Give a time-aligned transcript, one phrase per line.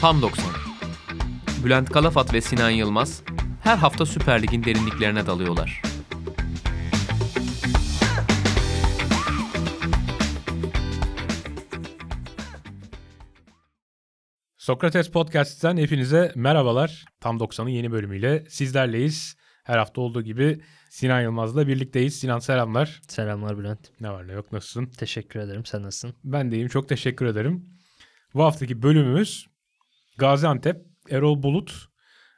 [0.00, 0.44] Tam 90.
[1.64, 3.22] Bülent Kalafat ve Sinan Yılmaz
[3.64, 5.89] her hafta Süper Lig'in derinliklerine dalıyorlar.
[14.70, 17.04] Sokrates Podcast'ten hepinize merhabalar.
[17.20, 19.36] Tam 90'ın yeni bölümüyle sizlerleyiz.
[19.64, 20.60] Her hafta olduğu gibi
[20.90, 22.18] Sinan Yılmaz'la birlikteyiz.
[22.18, 23.00] Sinan selamlar.
[23.08, 23.90] Selamlar Bülent.
[24.00, 24.86] Ne var ne yok nasılsın?
[24.86, 25.64] Teşekkür ederim.
[25.64, 26.14] Sen nasılsın?
[26.24, 27.66] Ben de iyiyim çok teşekkür ederim.
[28.34, 29.46] Bu haftaki bölümümüz
[30.18, 30.76] Gaziantep,
[31.10, 31.88] Erol Bulut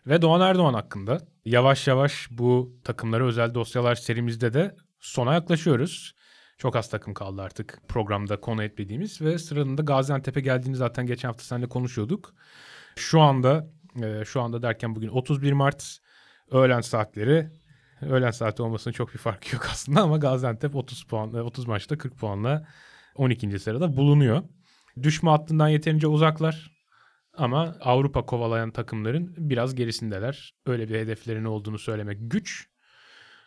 [0.06, 1.20] ve Doğan Erdoğan hakkında.
[1.44, 6.14] Yavaş yavaş bu takımlara özel dosyalar serimizde de sona yaklaşıyoruz.
[6.58, 11.44] Çok az takım kaldı artık programda konu etmediğimiz ve sıranında Gaziantep'e geldiğini zaten geçen hafta
[11.44, 12.34] seninle konuşuyorduk.
[12.96, 13.70] Şu anda
[14.02, 15.98] e, şu anda derken bugün 31 Mart
[16.50, 17.50] öğlen saatleri
[18.02, 22.18] öğlen saati olmasının çok bir farkı yok aslında ama Gaziantep 30 puan 30 maçta 40
[22.18, 22.66] puanla
[23.14, 23.58] 12.
[23.58, 24.42] sırada bulunuyor.
[25.02, 26.72] Düşme hattından yeterince uzaklar.
[27.34, 30.54] Ama Avrupa kovalayan takımların biraz gerisindeler.
[30.66, 32.71] Öyle bir hedeflerinin olduğunu söylemek güç.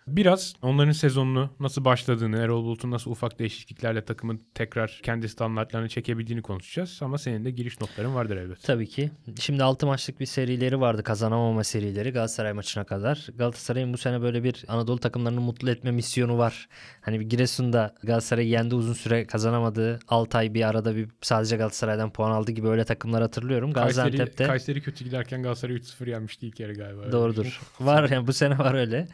[0.07, 6.41] Biraz onların sezonunu nasıl başladığını, Erol Bulut'un nasıl ufak değişikliklerle takımın tekrar kendi standartlarını çekebildiğini
[6.41, 6.99] konuşacağız.
[7.01, 8.61] Ama senin de giriş notların vardır elbette.
[8.61, 9.11] Tabii ki.
[9.39, 13.27] Şimdi 6 maçlık bir serileri vardı kazanamama serileri Galatasaray maçına kadar.
[13.35, 16.67] Galatasaray'ın bu sene böyle bir Anadolu takımlarını mutlu etme misyonu var.
[17.01, 19.99] Hani bir Giresun'da Galatasaray'ı yendi uzun süre kazanamadı.
[20.07, 23.73] 6 ay bir arada bir sadece Galatasaray'dan puan aldı gibi öyle takımlar hatırlıyorum.
[23.73, 26.97] Kayseri, Gaziantep'te Kayseri kötü giderken Galatasaray 3-0 yenmişti ilk yarı galiba.
[26.97, 27.11] Bir şey.
[27.11, 27.61] Doğrudur.
[27.79, 29.07] Var yani bu sene var öyle.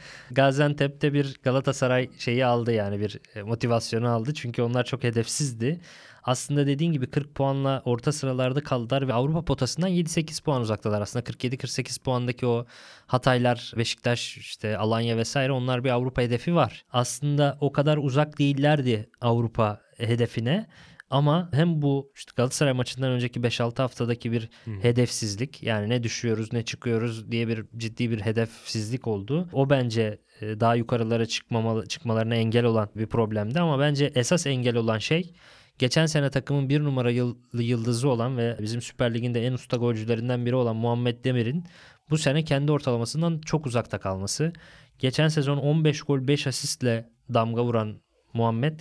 [0.81, 4.33] Gaziantep'te bir Galatasaray şeyi aldı yani bir e, motivasyonu aldı.
[4.33, 5.79] Çünkü onlar çok hedefsizdi.
[6.23, 11.01] Aslında dediğin gibi 40 puanla orta sıralarda kaldılar ve Avrupa potasından 7-8 puan uzaktalar.
[11.01, 12.65] Aslında 47-48 puandaki o
[13.07, 16.85] Hataylar, Beşiktaş, işte Alanya vesaire onlar bir Avrupa hedefi var.
[16.91, 20.67] Aslında o kadar uzak değillerdi Avrupa hedefine.
[21.09, 24.49] Ama hem bu işte Galatasaray maçından önceki 5-6 haftadaki bir
[24.81, 29.49] hedefsizlik yani ne düşüyoruz ne çıkıyoruz diye bir ciddi bir hedefsizlik oldu.
[29.53, 34.97] O bence daha yukarılara çıkmamalı, çıkmalarına engel olan bir problemdi ama bence esas engel olan
[34.97, 35.33] şey
[35.79, 39.77] geçen sene takımın bir numara yıl- yıldızı olan ve bizim Süper Lig'in de en usta
[39.77, 41.65] golcülerinden biri olan Muhammed Demir'in
[42.09, 44.53] bu sene kendi ortalamasından çok uzakta kalması.
[44.99, 48.01] Geçen sezon 15 gol 5 asistle damga vuran
[48.33, 48.79] Muhammed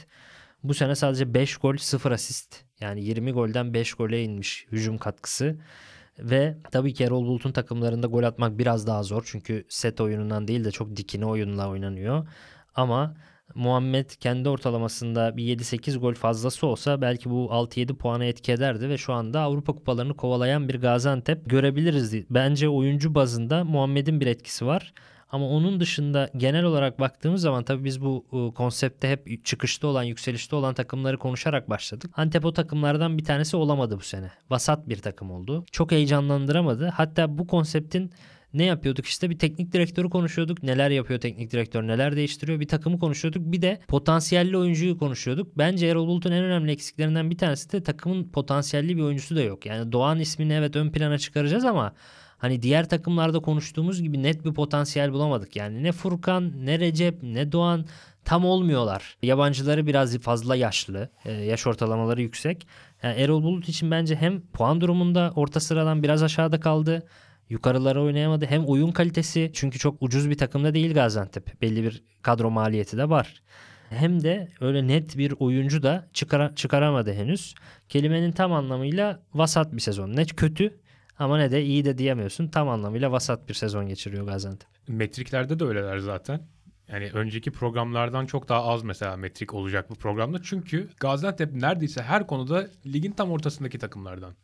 [0.62, 2.64] bu sene sadece 5 gol 0 asist.
[2.80, 5.56] Yani 20 golden 5 gole inmiş hücum katkısı.
[6.22, 9.22] Ve tabii ki Erol Bulut'un takımlarında gol atmak biraz daha zor.
[9.26, 12.26] Çünkü set oyunundan değil de çok dikine oyunla oynanıyor.
[12.74, 13.14] Ama
[13.54, 18.98] Muhammed kendi ortalamasında bir 7-8 gol fazlası olsa belki bu 6-7 puana etki ederdi ve
[18.98, 22.14] şu anda Avrupa kupalarını kovalayan bir Gaziantep görebiliriz.
[22.30, 24.92] Bence oyuncu bazında Muhammed'in bir etkisi var.
[25.32, 30.02] Ama onun dışında genel olarak baktığımız zaman tabii biz bu e, konsepte hep çıkışta olan,
[30.02, 32.10] yükselişte olan takımları konuşarak başladık.
[32.16, 34.30] Antep o takımlardan bir tanesi olamadı bu sene.
[34.50, 35.64] Vasat bir takım oldu.
[35.72, 36.88] Çok heyecanlandıramadı.
[36.88, 38.10] Hatta bu konseptin
[38.54, 40.62] ne yapıyorduk işte bir teknik direktörü konuşuyorduk.
[40.62, 43.42] Neler yapıyor teknik direktör, neler değiştiriyor bir takımı konuşuyorduk.
[43.44, 45.58] Bir de potansiyelli oyuncuyu konuşuyorduk.
[45.58, 49.66] Bence Erol Bulut'un en önemli eksiklerinden bir tanesi de takımın potansiyelli bir oyuncusu da yok.
[49.66, 51.92] Yani Doğan ismini evet ön plana çıkaracağız ama
[52.40, 55.56] hani diğer takımlarda konuştuğumuz gibi net bir potansiyel bulamadık.
[55.56, 57.84] Yani ne Furkan, ne Recep, ne Doğan
[58.24, 59.16] tam olmuyorlar.
[59.22, 62.66] Yabancıları biraz fazla yaşlı, e, yaş ortalamaları yüksek.
[63.02, 67.06] Yani Erol Bulut için bence hem puan durumunda orta sıradan biraz aşağıda kaldı.
[67.50, 68.46] Yukarılara oynayamadı.
[68.46, 71.62] Hem oyun kalitesi çünkü çok ucuz bir takımda değil Gaziantep.
[71.62, 73.42] Belli bir kadro maliyeti de var.
[73.90, 77.54] Hem de öyle net bir oyuncu da çıkara, çıkaramadı henüz.
[77.88, 80.16] Kelimenin tam anlamıyla vasat bir sezon.
[80.16, 80.80] Ne kötü
[81.20, 82.48] ama ne de iyi de diyemiyorsun.
[82.48, 84.68] Tam anlamıyla vasat bir sezon geçiriyor Gaziantep.
[84.88, 86.40] Metriklerde de öyleler zaten.
[86.88, 90.38] Yani önceki programlardan çok daha az mesela metrik olacak bu programda.
[90.42, 94.34] Çünkü Gaziantep neredeyse her konuda ligin tam ortasındaki takımlardan.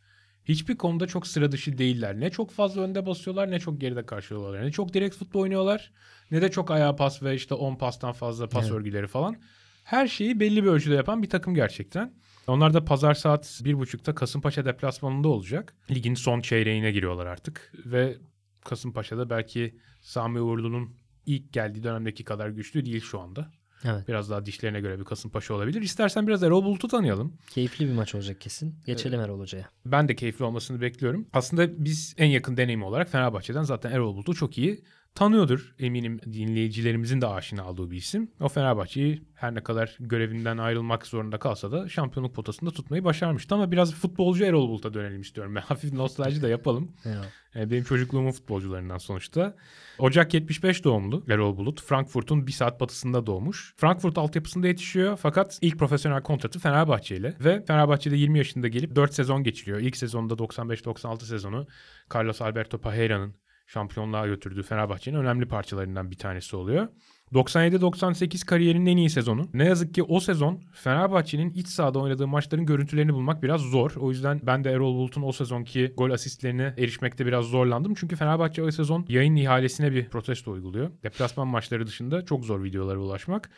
[0.45, 2.19] Hiçbir konuda çok sıra dışı değiller.
[2.19, 4.65] Ne çok fazla önde basıyorlar ne çok geride karşılıyorlar.
[4.65, 5.91] Ne çok direkt futbol oynuyorlar
[6.31, 8.73] ne de çok ayağa pas ve işte 10 pastan fazla pas Evet.
[8.75, 9.35] örgüleri falan.
[9.83, 12.13] Her şeyi belli bir ölçüde yapan bir takım gerçekten.
[12.47, 15.75] Onlar da pazar saat 1.30'da Kasımpaşa deplasmanında olacak.
[15.91, 17.73] Ligin son çeyreğine giriyorlar artık.
[17.85, 18.17] Ve
[18.65, 20.95] Kasımpaşa'da belki Sami Uğurlu'nun
[21.25, 23.51] ilk geldiği dönemdeki kadar güçlü değil şu anda.
[23.83, 24.07] Evet.
[24.07, 25.81] Biraz daha dişlerine göre bir Kasımpaşa olabilir.
[25.81, 27.37] İstersen biraz Erol Bulut'u tanıyalım.
[27.49, 28.75] Keyifli bir maç olacak kesin.
[28.85, 29.69] Geçelim Erol Hoca'ya.
[29.85, 31.27] Ben de keyifli olmasını bekliyorum.
[31.33, 34.83] Aslında biz en yakın deneyimi olarak Fenerbahçe'den zaten Erol Bulut'u çok iyi
[35.17, 35.75] tanıyordur.
[35.79, 38.31] Eminim dinleyicilerimizin de aşina olduğu bir isim.
[38.39, 43.55] O Fenerbahçe'yi her ne kadar görevinden ayrılmak zorunda kalsa da şampiyonluk potasında tutmayı başarmıştı.
[43.55, 45.55] Ama biraz futbolcu Erol Bulut'a dönelim istiyorum.
[45.55, 46.91] Ben hafif nostalji de yapalım.
[47.55, 49.55] Yani benim çocukluğumun futbolcularından sonuçta.
[49.99, 51.81] Ocak 75 doğumlu Erol Bulut.
[51.81, 53.73] Frankfurt'un bir saat batısında doğmuş.
[53.77, 57.33] Frankfurt altyapısında yetişiyor fakat ilk profesyonel kontratı Fenerbahçe ile.
[57.39, 59.79] Ve Fenerbahçe'de 20 yaşında gelip 4 sezon geçiriyor.
[59.79, 61.67] İlk sezonda 95-96 sezonu
[62.15, 63.35] Carlos Alberto Parreira'nın
[63.67, 66.87] şampiyonluğa götürdüğü Fenerbahçe'nin önemli parçalarından bir tanesi oluyor.
[67.33, 69.49] 97-98 kariyerinin en iyi sezonu.
[69.53, 73.91] Ne yazık ki o sezon Fenerbahçe'nin iç sahada oynadığı maçların görüntülerini bulmak biraz zor.
[73.95, 77.93] O yüzden ben de Erol Bulut'un o sezonki gol asistlerine erişmekte biraz zorlandım.
[77.93, 80.91] Çünkü Fenerbahçe o sezon yayın ihalesine bir protesto uyguluyor.
[81.03, 83.49] Deplasman maçları dışında çok zor videolara ulaşmak.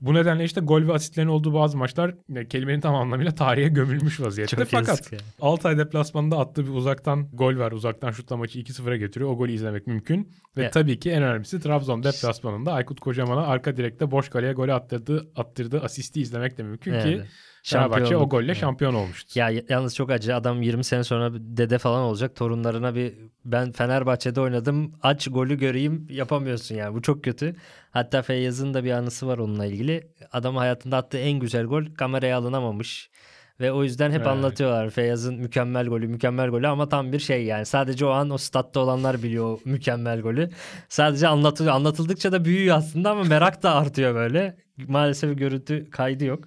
[0.00, 4.20] Bu nedenle işte gol ve asistlerin olduğu bazı maçlar e, kelimenin tam anlamıyla tarihe gömülmüş
[4.20, 4.56] vaziyette.
[4.56, 5.18] Çok Fakat yazık ya.
[5.40, 7.72] Altay deplasmanında attığı bir uzaktan gol var.
[7.72, 9.30] Uzaktan şutla maçı 2-0'a getiriyor.
[9.30, 10.32] O golü izlemek mümkün.
[10.56, 14.72] Ve Ya- tabii ki en önemlisi Trabzon deplasmanında Aykut Kocaman'a arka direkte boş kaleye golü
[14.72, 17.26] attırdığı, attırdığı asisti izlemek de mümkün ki Evet.
[17.64, 19.38] Fenerbahçe o golle şampiyon olmuştu.
[19.38, 20.36] Ya yalnız çok acı.
[20.36, 22.36] Adam 20 sene sonra dede falan olacak.
[22.36, 23.14] Torunlarına bir
[23.44, 24.92] ben Fenerbahçe'de oynadım.
[25.02, 26.94] Aç golü göreyim yapamıyorsun yani.
[26.94, 27.56] Bu çok kötü.
[27.90, 30.08] Hatta Feyyaz'ın da bir anısı var onunla ilgili.
[30.32, 33.10] Adam hayatında attığı en güzel gol kameraya alınamamış.
[33.60, 34.26] Ve o yüzden hep Evet.
[34.26, 37.66] anlatıyorlar Feyyaz'ın mükemmel golü, mükemmel golü ama tam bir şey yani.
[37.66, 40.50] Sadece o an o statta olanlar biliyor o mükemmel golü.
[40.88, 41.74] Sadece anlatılıyor.
[41.74, 44.56] Anlatıldıkça da büyüyor aslında ama merak da artıyor böyle.
[44.88, 46.44] Maalesef görüntü kaydı yok.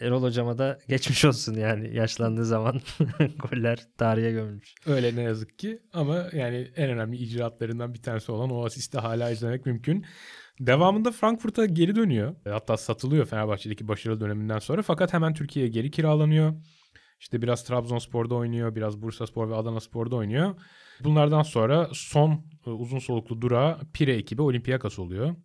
[0.00, 2.80] Erol hocama da geçmiş olsun yani yaşlandığı zaman
[3.38, 4.74] goller tarihe gömülmüş.
[4.86, 9.30] Öyle ne yazık ki ama yani en önemli icraatlarından bir tanesi olan o asisti hala
[9.30, 10.04] izlemek mümkün.
[10.60, 12.34] Devamında Frankfurt'a geri dönüyor.
[12.44, 16.54] Hatta satılıyor Fenerbahçe'deki başarılı döneminden sonra fakat hemen Türkiye'ye geri kiralanıyor.
[17.20, 20.54] İşte biraz Trabzonspor'da oynuyor, biraz Bursaspor ve Adanaspor'da oynuyor.
[21.04, 25.36] Bunlardan sonra son e, uzun soluklu durağı Pire ekibi Olympiakos oluyor.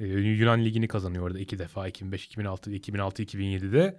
[0.00, 3.98] Ee, Yunan Ligi'ni kazanıyor orada iki defa 2005, 2006 ve 2006, 2007'de.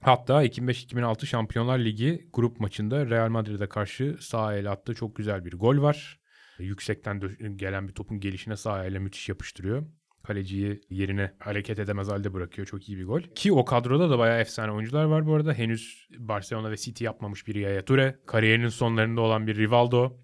[0.00, 5.52] Hatta 2005-2006 Şampiyonlar Ligi grup maçında Real Madrid'e karşı sağ el attığı çok güzel bir
[5.52, 6.20] gol var.
[6.58, 7.20] Yüksekten
[7.56, 9.86] gelen bir topun gelişine sağ elle müthiş yapıştırıyor.
[10.22, 12.66] Kaleciyi yerine hareket edemez halde bırakıyor.
[12.66, 13.20] Çok iyi bir gol.
[13.20, 15.52] Ki o kadroda da bayağı efsane oyuncular var bu arada.
[15.52, 18.18] Henüz Barcelona ve City yapmamış bir Yaya Toure.
[18.26, 20.16] Kariyerinin sonlarında olan bir Rivaldo.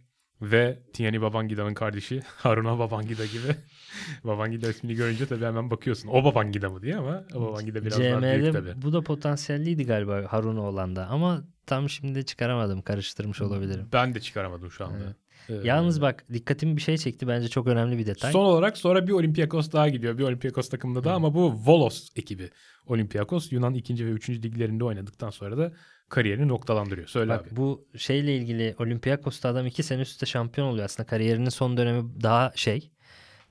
[0.42, 3.56] Ve Tiani Babangida'nın kardeşi Haruna Babangida gibi.
[4.24, 6.08] Babangida ismini görünce tabii hemen bakıyorsun.
[6.08, 8.82] O Babangida mı diye ama o Babangida biraz daha büyük CM'de tabii.
[8.82, 12.82] bu da potansiyelliydi galiba Harun da ama tam şimdi çıkaramadım.
[12.82, 13.88] Karıştırmış olabilirim.
[13.92, 15.04] Ben de çıkaramadım şu anda.
[15.04, 15.16] Evet.
[15.48, 17.28] Ee, Yalnız bak dikkatimi bir şey çekti.
[17.28, 18.32] Bence çok önemli bir detay.
[18.32, 20.18] Son olarak sonra bir Olympiakos daha gidiyor.
[20.18, 22.50] Bir Olympiakos takımında daha ama bu Volos ekibi.
[22.86, 24.06] Olympiakos Yunan 2.
[24.06, 24.30] ve 3.
[24.30, 25.72] liglerinde oynadıktan sonra da
[26.08, 27.08] kariyerini noktalandırıyor.
[27.08, 27.56] Söyle Bak abi.
[27.56, 31.06] bu şeyle ilgili Olympiakos'ta adam iki sene üstte şampiyon oluyor aslında.
[31.06, 32.90] Kariyerinin son dönemi daha şey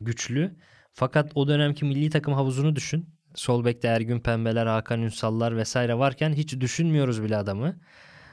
[0.01, 0.56] güçlü.
[0.94, 3.10] Fakat o dönemki milli takım havuzunu düşün.
[3.36, 7.80] Sol bekte Ergün Pembeler, Hakan Ünsallar vesaire varken hiç düşünmüyoruz bile adamı.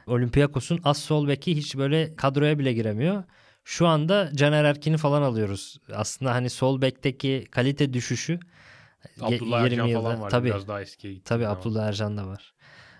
[0.07, 3.25] Olympiakos'un az sol beki hiç böyle kadroya bile giremiyor.
[3.65, 5.79] Şu anda Caner Erkin'i falan alıyoruz.
[5.93, 8.41] Aslında hani sol bekteki kalite düşüşü
[9.21, 10.31] Abdullah Ercan 20 falan yılda- var.
[10.31, 10.49] tabii.
[10.49, 11.47] Biraz daha eskiye gittiği Tabii.
[11.49, 12.55] Abdullah Ercan da var.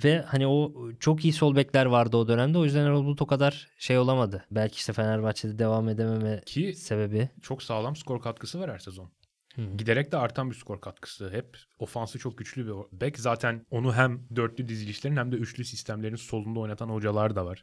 [0.05, 2.59] Ve hani o çok iyi sol bekler vardı o dönemde.
[2.59, 4.45] O yüzden Erol Bulut o kadar şey olamadı.
[4.51, 7.29] Belki işte Fenerbahçe'de devam edememe Ki sebebi.
[7.43, 9.09] çok sağlam skor katkısı var her sezon.
[9.79, 11.31] Giderek de artan bir skor katkısı.
[11.31, 13.19] Hep ofansı çok güçlü bir bek.
[13.19, 17.63] Zaten onu hem dörtlü dizilişlerin hem de üçlü sistemlerin solunda oynatan hocalar da var.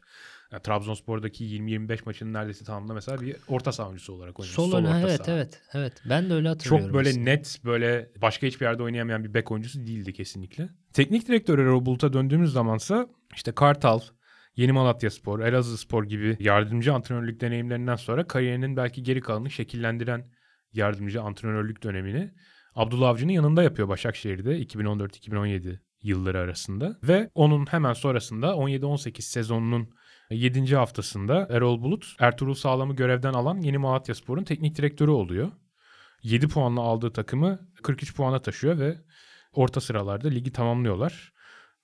[0.52, 4.54] Yani Trabzonspor'daki 20-25 maçının neredeyse tamamında mesela bir orta saha oyuncusu olarak oynuyor.
[4.54, 5.36] Sol, öne orta evet saha.
[5.36, 5.92] evet evet.
[6.08, 6.86] Ben de öyle hatırlıyorum.
[6.86, 7.24] Çok böyle aslında.
[7.24, 10.68] net böyle başka hiçbir yerde oynayamayan bir bek oyuncusu değildi kesinlikle.
[10.92, 14.00] Teknik direktör Erol Bulut'a döndüğümüz zamansa işte Kartal,
[14.56, 20.24] Yeni Malatya Spor, Elazığ Spor gibi yardımcı antrenörlük deneyimlerinden sonra kariyerinin belki geri kalanını şekillendiren
[20.76, 22.30] yardımcı antrenörlük dönemini
[22.74, 26.98] Abdullah Avcı'nın yanında yapıyor Başakşehir'de 2014-2017 yılları arasında.
[27.02, 29.88] Ve onun hemen sonrasında 17-18 sezonunun
[30.30, 30.76] 7.
[30.76, 35.52] haftasında Erol Bulut Ertuğrul Sağlam'ı görevden alan Yeni Malatya Spor'un teknik direktörü oluyor.
[36.22, 38.96] 7 puanla aldığı takımı 43 puana taşıyor ve
[39.52, 41.32] orta sıralarda ligi tamamlıyorlar.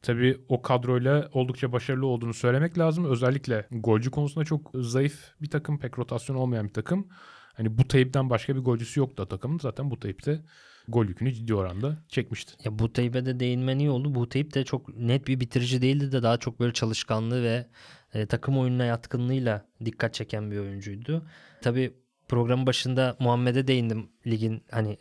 [0.02, 3.04] Tabii o kadroyla oldukça başarılı olduğunu söylemek lazım.
[3.04, 7.09] Özellikle golcü konusunda çok zayıf bir takım, pek rotasyon olmayan bir takım.
[7.54, 9.59] Hani bu Tayyip'ten başka bir golcüsü yoktu takımın.
[9.59, 10.40] Zaten bu Tayyip de
[10.88, 12.52] gol yükünü ciddi oranda çekmişti.
[12.64, 14.14] Ya bu Tayyip'e de değinmen iyi oldu.
[14.14, 17.66] Bu Tayyip de çok net bir bitirici değildi de daha çok böyle çalışkanlığı ve
[18.14, 21.26] e, takım oyununa yatkınlığıyla dikkat çeken bir oyuncuydu.
[21.62, 21.95] Tabii
[22.28, 24.99] programın başında Muhammed'e değindim ligin hani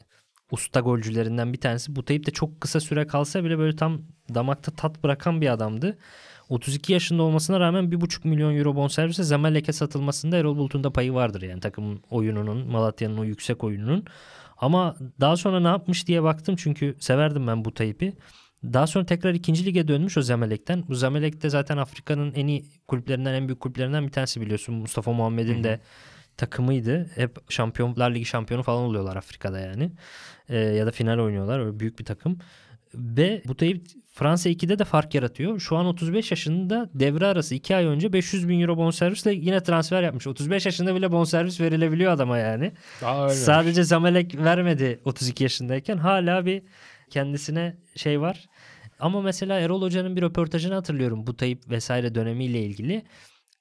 [0.51, 1.95] usta golcülerinden bir tanesi.
[1.95, 4.01] Bu Tayyip de çok kısa süre kalsa bile böyle tam
[4.33, 5.97] damakta tat bırakan bir adamdı.
[6.49, 11.41] 32 yaşında olmasına rağmen 1,5 milyon euro bonservise Zamalek'e satılmasında Erol Bulut'un da payı vardır
[11.41, 14.05] yani takımın oyununun, Malatya'nın o yüksek oyununun.
[14.57, 18.13] Ama daha sonra ne yapmış diye baktım çünkü severdim ben bu Tayyip'i.
[18.63, 20.83] Daha sonra tekrar ikinci lige dönmüş o Zamalek'ten.
[20.87, 24.75] Bu Zamalek de zaten Afrika'nın en iyi kulüplerinden, en büyük kulüplerinden bir tanesi biliyorsun.
[24.75, 25.79] Mustafa Muhammed'in de
[26.37, 27.09] takımıydı.
[27.15, 29.91] Hep Şampiyonlar Ligi şampiyonu falan oluyorlar Afrika'da yani.
[30.49, 31.59] Ee, ya da final oynuyorlar.
[31.59, 32.39] Öyle büyük bir takım.
[32.93, 35.59] Ve bu Tayyip Fransa 2'de de fark yaratıyor.
[35.59, 40.03] Şu an 35 yaşında devre arası 2 ay önce 500 bin euro bonservisle yine transfer
[40.03, 40.27] yapmış.
[40.27, 42.71] 35 yaşında bile bonservis verilebiliyor adama yani.
[43.01, 43.35] Daha öyle.
[43.35, 45.97] Sadece Zamalek vermedi 32 yaşındayken.
[45.97, 46.61] Hala bir
[47.09, 48.45] kendisine şey var.
[48.99, 53.03] Ama mesela Erol Hoca'nın bir röportajını hatırlıyorum bu Tayyip vesaire dönemiyle ilgili.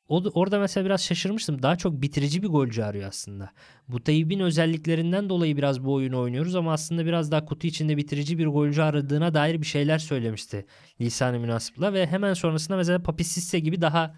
[0.09, 1.63] O, orada mesela biraz şaşırmıştım.
[1.63, 3.51] Daha çok bitirici bir golcü arıyor aslında.
[3.89, 8.39] Bu Tayyip'in özelliklerinden dolayı biraz bu oyunu oynuyoruz ama aslında biraz daha kutu içinde bitirici
[8.39, 10.67] bir golcü aradığına dair bir şeyler söylemişti
[11.01, 14.15] lisan-ı münasıpla ve hemen sonrasında mesela Papi Sisse gibi daha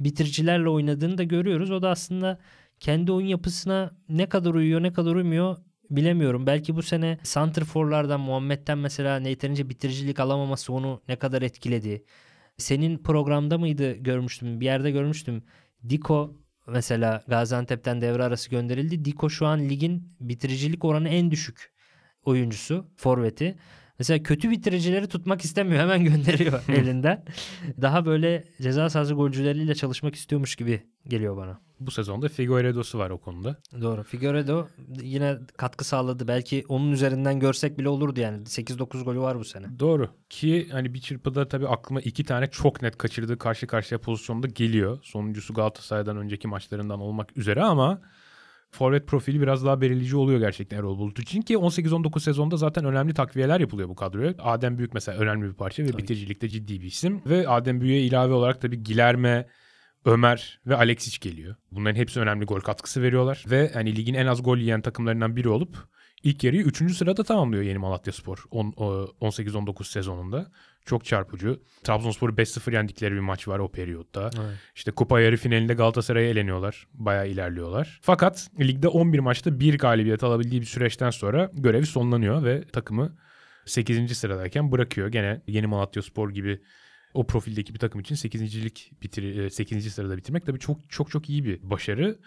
[0.00, 1.70] bitiricilerle oynadığını da görüyoruz.
[1.70, 2.38] O da aslında
[2.80, 5.56] kendi oyun yapısına ne kadar uyuyor ne kadar uymuyor
[5.90, 6.46] bilemiyorum.
[6.46, 12.04] Belki bu sene Santrfor'lardan Muhammed'den mesela yeterince bitiricilik alamaması onu ne kadar etkiledi.
[12.58, 15.42] Senin programda mıydı görmüştüm bir yerde görmüştüm.
[15.88, 19.04] Diko mesela Gaziantep'ten devre arası gönderildi.
[19.04, 21.72] Diko şu an ligin bitiricilik oranı en düşük
[22.24, 23.56] oyuncusu, forveti.
[23.98, 25.80] Mesela kötü bitiricileri tutmak istemiyor.
[25.80, 27.24] Hemen gönderiyor elinden.
[27.80, 31.60] Daha böyle ceza sahası golcüleriyle çalışmak istiyormuş gibi geliyor bana.
[31.86, 33.56] Bu sezonda Figueiredo'su var o konuda.
[33.80, 34.02] Doğru.
[34.02, 34.68] Figueiredo
[35.02, 36.28] yine katkı sağladı.
[36.28, 38.42] Belki onun üzerinden görsek bile olurdu yani.
[38.42, 39.66] 8-9 golü var bu sene.
[39.78, 40.08] Doğru.
[40.30, 44.98] Ki hani bir çırpıda tabii aklıma iki tane çok net kaçırdığı karşı karşıya pozisyonda geliyor.
[45.02, 48.00] Sonuncusu Galatasaray'dan önceki maçlarından olmak üzere ama
[48.70, 53.14] forvet profili biraz daha belirleyici oluyor gerçekten Erol Bulut için ki 18-19 sezonda zaten önemli
[53.14, 54.34] takviyeler yapılıyor bu kadroya.
[54.38, 56.02] Adem Büyük mesela önemli bir parça ve Tabii.
[56.02, 57.22] bitiricilikte ciddi bir isim.
[57.26, 59.46] Ve Adem Büyük'e ilave olarak tabii Gilerme,
[60.04, 61.54] Ömer ve Alexic geliyor.
[61.70, 63.44] Bunların hepsi önemli gol katkısı veriyorlar.
[63.50, 65.76] Ve hani ligin en az gol yiyen takımlarından biri olup
[66.22, 66.94] ilk yarıyı 3.
[66.96, 70.50] sırada tamamlıyor yeni Malatya Spor on- o- 18-19 sezonunda.
[70.84, 71.60] Çok çarpıcı.
[71.84, 74.30] Trabzonspor'u 5-0 yendikleri bir maç var o periyotta.
[74.40, 74.58] Evet.
[74.74, 76.86] İşte kupa yarı finalinde Galatasaray'a eleniyorlar.
[76.94, 77.98] Bayağı ilerliyorlar.
[78.02, 83.16] Fakat ligde 11 maçta bir galibiyet alabildiği bir süreçten sonra görevi sonlanıyor ve takımı
[83.66, 84.14] 8.
[84.18, 85.08] sıradayken bırakıyor.
[85.08, 86.60] Gene yeni Malatya Spor gibi
[87.14, 89.94] o profildeki bir takım için 8.lik bitir 8.
[89.94, 92.18] sırada bitirmek tabii çok çok çok iyi bir başarı.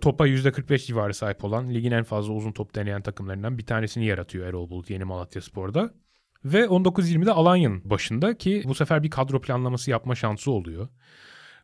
[0.00, 4.46] Topa %45 civarı sahip olan ligin en fazla uzun top deneyen takımlarından bir tanesini yaratıyor
[4.46, 5.94] Erol Bulut yeni Malatya Spor'da.
[6.44, 10.88] Ve 19-20'de Alanya'nın başında ki bu sefer bir kadro planlaması yapma şansı oluyor.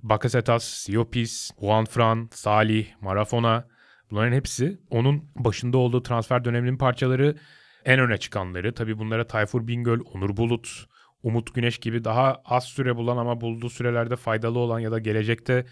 [0.03, 3.69] Bakasetas, Siopis, Juan Fran, Salih, Marafona
[4.11, 7.37] bunların hepsi onun başında olduğu transfer döneminin parçaları
[7.85, 8.75] en öne çıkanları.
[8.75, 10.87] Tabii bunlara Tayfur Bingöl, Onur Bulut,
[11.23, 15.67] Umut Güneş gibi daha az süre bulan ama bulduğu sürelerde faydalı olan ya da gelecekte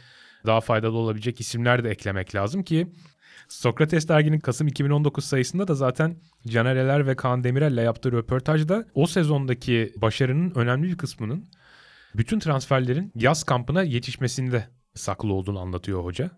[0.47, 2.93] daha faydalı olabilecek isimler de eklemek lazım ki
[3.49, 9.07] Sokrates derginin Kasım 2019 sayısında da zaten Caner Eler ve Kaan Demirel'le yaptığı röportajda o
[9.07, 11.51] sezondaki başarının önemli bir kısmının
[12.17, 16.31] bütün transferlerin yaz kampına yetişmesinde saklı olduğunu anlatıyor hoca.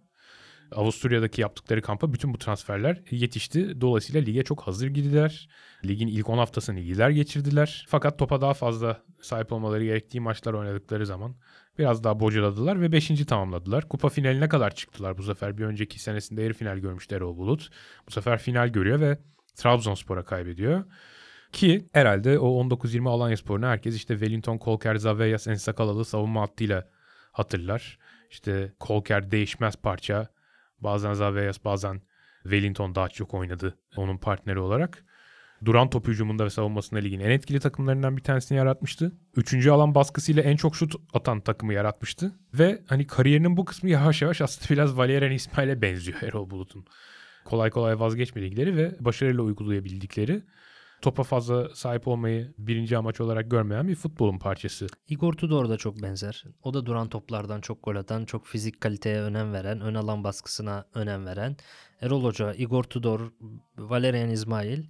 [0.73, 3.81] Avusturya'daki yaptıkları kampa bütün bu transferler yetişti.
[3.81, 5.49] Dolayısıyla lige çok hazır girdiler.
[5.85, 7.87] Ligin ilk 10 haftasını lider geçirdiler.
[7.89, 11.35] Fakat topa daha fazla sahip olmaları gerektiği maçlar oynadıkları zaman
[11.79, 13.09] biraz daha bocaladılar ve 5.
[13.09, 13.89] tamamladılar.
[13.89, 15.59] Kupa finaline kadar çıktılar bu sefer.
[15.59, 17.69] Bir önceki senesinde yarı final görmüştü Erol Bulut.
[18.07, 19.19] Bu sefer final görüyor ve
[19.57, 20.85] Trabzonspor'a kaybediyor.
[21.53, 26.89] Ki herhalde o 19-20 Alanya Spor'unu herkes işte Wellington, Kolker, Zaveyas, Ensakalalı savunma hattıyla
[27.33, 27.99] hatırlar.
[28.31, 30.29] İşte Kolker değişmez parça.
[30.81, 32.03] Bazen Zaveyas bazen
[32.43, 35.05] Wellington daha çok oynadı onun partneri olarak.
[35.65, 39.13] Duran top hücumunda ve savunmasında ligin en etkili takımlarından bir tanesini yaratmıştı.
[39.37, 42.33] Üçüncü alan baskısıyla en çok şut atan takımı yaratmıştı.
[42.55, 46.85] Ve hani kariyerinin bu kısmı yavaş yavaş aslında biraz Valerian İsmail'e benziyor Erol Bulut'un.
[47.45, 50.43] Kolay kolay vazgeçmedikleri ve başarıyla uygulayabildikleri
[51.03, 54.87] topa fazla sahip olmayı birinci amaç olarak görmeyen bir futbolun parçası.
[55.09, 56.45] Igor Tudor da çok benzer.
[56.63, 60.85] O da duran toplardan çok gol atan, çok fizik kaliteye önem veren, ön alan baskısına
[60.95, 61.57] önem veren.
[62.01, 63.33] Erol Hoca, Igor Tudor,
[63.79, 64.85] Valerian İsmail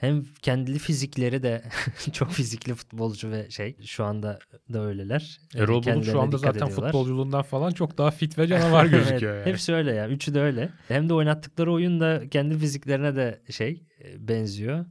[0.00, 1.62] hem kendili fizikleri de
[2.12, 4.38] çok fizikli futbolcu ve şey şu anda
[4.72, 5.40] da öyleler.
[5.54, 6.86] Erol Bulut şu anda zaten ediyorlar.
[6.92, 9.52] futbolculuğundan falan çok daha fit ve canavar gözüküyor Evet, yani.
[9.52, 10.08] Hepsi öyle ya.
[10.08, 10.70] Üçü de öyle.
[10.88, 14.86] Hem de oynattıkları oyun da kendi fiziklerine de şey e, benziyor.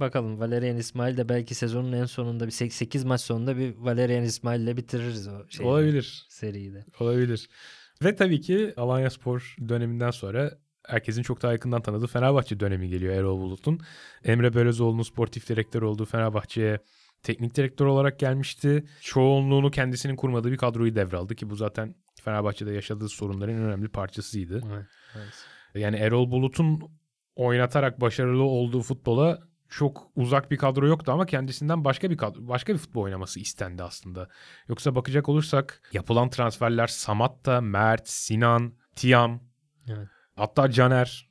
[0.00, 4.60] Bakalım Valerian İsmail de belki sezonun en sonunda bir 8 maç sonunda bir Valerian İsmail
[4.60, 5.68] ile bitiririz o şeyi.
[5.68, 6.26] Olabilir.
[6.28, 6.84] Seriyi de.
[7.00, 7.48] Olabilir.
[8.04, 13.14] Ve tabii ki Alanya Spor döneminden sonra herkesin çok daha yakından tanıdığı Fenerbahçe dönemi geliyor
[13.14, 13.80] Erol Bulut'un.
[14.24, 16.78] Emre Belözoğlu'nun sportif direktör olduğu Fenerbahçe'ye
[17.22, 18.84] teknik direktör olarak gelmişti.
[19.00, 24.62] Çoğunluğunu kendisinin kurmadığı bir kadroyu devraldı ki bu zaten Fenerbahçe'de yaşadığı sorunların en önemli parçasıydı.
[24.72, 24.86] Evet,
[25.16, 25.34] evet.
[25.74, 26.80] Yani Erol Bulut'un
[27.36, 32.72] oynatarak başarılı olduğu futbola çok uzak bir kadro yoktu ama kendisinden başka bir kadro, başka
[32.72, 34.28] bir futbol oynaması istendi aslında.
[34.68, 39.40] Yoksa bakacak olursak yapılan transferler Samatta, Mert, Sinan, Tiam,
[39.88, 40.08] Evet.
[40.36, 41.30] hatta Caner.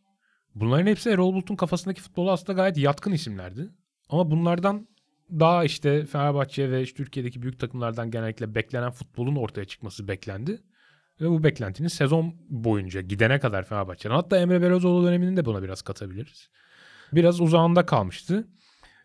[0.56, 3.70] Bunların hepsi Erol Bulut'un kafasındaki futbola aslında gayet yatkın isimlerdi.
[4.10, 4.88] Ama bunlardan
[5.32, 10.62] daha işte Fenerbahçe ve işte Türkiye'deki büyük takımlardan genellikle beklenen futbolun ortaya çıkması beklendi.
[11.22, 15.82] Ve bu beklentinin sezon boyunca gidene kadar Fenerbahçe'den hatta Emre Belözoğlu dönemini de buna biraz
[15.82, 16.50] katabiliriz.
[17.14, 18.48] Biraz uzağında kalmıştı.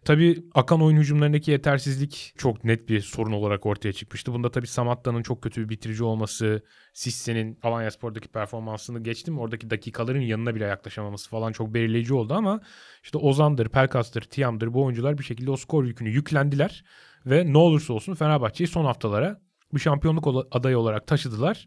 [0.05, 4.33] Tabii akan oyun hücumlarındaki yetersizlik çok net bir sorun olarak ortaya çıkmıştı.
[4.33, 9.39] Bunda tabii Samatta'nın çok kötü bir bitirici olması, Sisse'nin Alanyaspor'daki performansını geçtim.
[9.39, 12.61] Oradaki dakikaların yanına bile yaklaşamaması falan çok belirleyici oldu ama
[13.03, 16.85] işte Ozan'dır, Pelkas'tır, Tiam'dır bu oyuncular bir şekilde o skor yükünü yüklendiler
[17.27, 19.41] ve ne olursa olsun Fenerbahçe'yi son haftalara
[19.75, 21.67] bir şampiyonluk adayı olarak taşıdılar.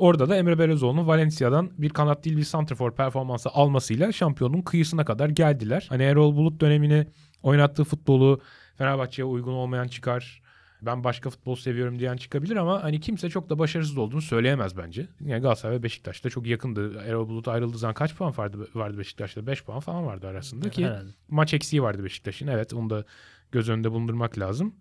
[0.00, 5.28] Orada da Emre Belözoğlu'nun Valencia'dan bir kanat değil bir santrfor performansı almasıyla şampiyonluğun kıyısına kadar
[5.28, 5.86] geldiler.
[5.88, 7.06] Hani Erol Bulut dönemini
[7.42, 8.40] oynattığı futbolu
[8.76, 10.42] Fenerbahçe'ye uygun olmayan çıkar.
[10.82, 15.08] Ben başka futbol seviyorum diyen çıkabilir ama hani kimse çok da başarısız olduğunu söyleyemez bence.
[15.24, 17.02] Yani Galatasaray ve Beşiktaş'ta çok yakındı.
[17.06, 19.46] Erol Bulut ayrıldığı zaman kaç puan vardı, vardı Beşiktaş'ta?
[19.46, 21.10] 5 puan falan vardı arasında ki Herhalde.
[21.28, 22.46] maç eksiği vardı Beşiktaş'ın.
[22.46, 23.04] Evet onu da
[23.52, 24.74] göz önünde bulundurmak lazım.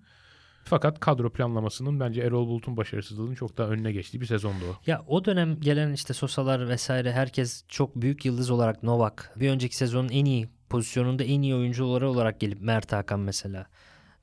[0.64, 4.80] Fakat kadro planlamasının bence Erol Bulut'un başarısızlığının çok daha önüne geçtiği bir sezondu o.
[4.86, 9.34] Ya o dönem gelen işte Sosalar vesaire herkes çok büyük yıldız olarak Novak.
[9.36, 13.68] Bir önceki sezonun en iyi pozisyonunda en iyi oyuncuları olarak gelip Mert Hakan mesela.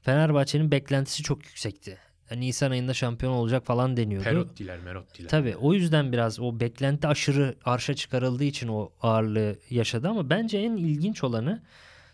[0.03, 1.99] Fenerbahçe'nin beklentisi çok yüksekti.
[2.35, 4.25] Nisan ayında şampiyon olacak falan deniyordu.
[4.25, 5.29] Perottiler, Merottiler.
[5.29, 10.59] Tabii o yüzden biraz o beklenti aşırı arşa çıkarıldığı için o ağırlığı yaşadı ama bence
[10.59, 11.63] en ilginç olanı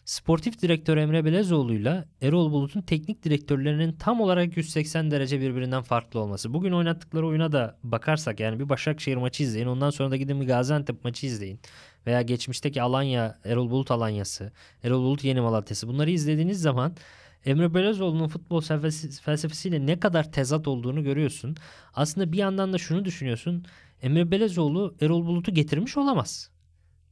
[0.05, 6.55] sportif direktör Emre Belezoğlu'yla Erol Bulut'un teknik direktörlerinin tam olarak 180 derece birbirinden farklı olması.
[6.55, 10.47] Bugün oynattıkları oyuna da bakarsak yani bir Başakşehir maçı izleyin ondan sonra da gidin bir
[10.47, 11.61] Gaziantep maçı izleyin.
[12.07, 14.53] Veya geçmişteki Alanya, Erol Bulut Alanyası,
[14.85, 16.97] Erol Bulut Yeni Malatya'sı bunları izlediğiniz zaman
[17.45, 21.57] Emre Belözoğlu'nun futbol felsefesi- felsefesiyle ne kadar tezat olduğunu görüyorsun.
[21.95, 23.65] Aslında bir yandan da şunu düşünüyorsun.
[24.03, 26.51] Emre Belezoğlu Erol Bulut'u getirmiş olamaz.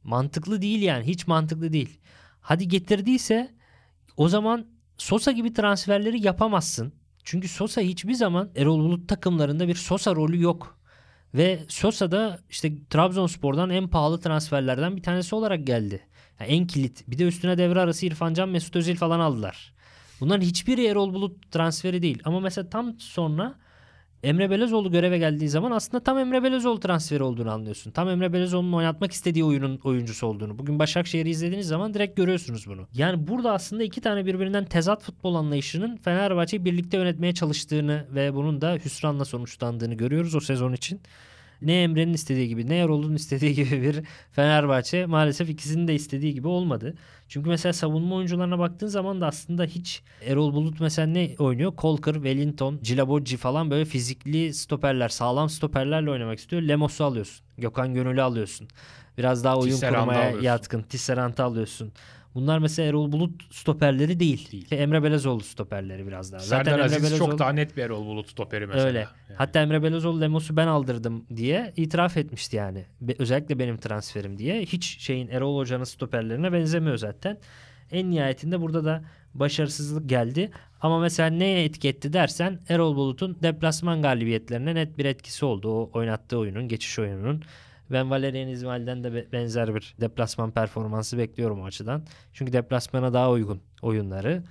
[0.03, 1.07] Mantıklı değil yani.
[1.07, 1.99] Hiç mantıklı değil.
[2.41, 3.51] Hadi getirdiyse
[4.17, 4.65] o zaman
[4.97, 6.93] Sosa gibi transferleri yapamazsın.
[7.23, 10.79] Çünkü Sosa hiçbir zaman Erol Bulut takımlarında bir Sosa rolü yok.
[11.33, 16.07] Ve Sosa da işte Trabzonspor'dan en pahalı transferlerden bir tanesi olarak geldi.
[16.39, 17.03] Yani en kilit.
[17.07, 19.73] Bir de üstüne devre arası İrfan Can, Mesut Özil falan aldılar.
[20.19, 22.21] Bunların hiçbiri Erol Bulut transferi değil.
[22.23, 23.55] Ama mesela tam sonra
[24.23, 27.91] Emre Belözoğlu göreve geldiği zaman aslında tam Emre Belözoğlu transferi olduğunu anlıyorsun.
[27.91, 30.57] Tam Emre Belözoğlu'nun oynatmak istediği oyunun oyuncusu olduğunu.
[30.57, 32.87] Bugün Başakşehir'i izlediğiniz zaman direkt görüyorsunuz bunu.
[32.93, 38.61] Yani burada aslında iki tane birbirinden tezat futbol anlayışının Fenerbahçe'yi birlikte yönetmeye çalıştığını ve bunun
[38.61, 41.01] da hüsranla sonuçlandığını görüyoruz o sezon için.
[41.61, 46.47] Ne Emre'nin istediği gibi ne Erol'un istediği gibi bir Fenerbahçe maalesef ikisinin de istediği gibi
[46.47, 46.95] olmadı.
[47.27, 51.75] Çünkü mesela savunma oyuncularına baktığın zaman da aslında hiç Erol Bulut mesela ne oynuyor?
[51.75, 56.61] Kolkır, Wellington, Cilabocci falan böyle fizikli stoperler, sağlam stoperlerle oynamak istiyor.
[56.61, 57.45] Lemos'u alıyorsun.
[57.57, 58.67] Gökhan Gönül'ü alıyorsun.
[59.17, 60.41] Biraz daha oyun kurmaya alıyorsun.
[60.41, 60.81] yatkın.
[60.81, 61.91] Tisserant'ı alıyorsun.
[62.35, 64.51] Bunlar mesela Erol Bulut stoperleri değil.
[64.51, 64.67] Değil.
[64.71, 66.39] Emre Belezoğlu stoperleri biraz daha.
[66.39, 68.85] Serdar Emre Aziz Belezoğlu- çok daha net bir Erol Bulut stoperi mesela.
[68.87, 68.99] Öyle.
[68.99, 69.07] Yani.
[69.35, 72.85] Hatta Emre Belözoğlu Lemos'u ben aldırdım diye itiraf etmişti yani.
[73.01, 74.61] Be- özellikle benim transferim diye.
[74.61, 77.37] Hiç şeyin Erol Hoca'nın stoperlerine benzemiyor zaten.
[77.91, 80.51] En nihayetinde burada da başarısızlık geldi.
[80.81, 85.69] Ama mesela neye etiketti dersen Erol Bulut'un deplasman galibiyetlerine net bir etkisi oldu.
[85.71, 87.43] O oynattığı oyunun, geçiş oyununun.
[87.91, 92.03] Ben Valerian İzmail'den de be- benzer bir deplasman performansı bekliyorum o açıdan.
[92.33, 94.43] Çünkü deplasmana daha uygun oyunları.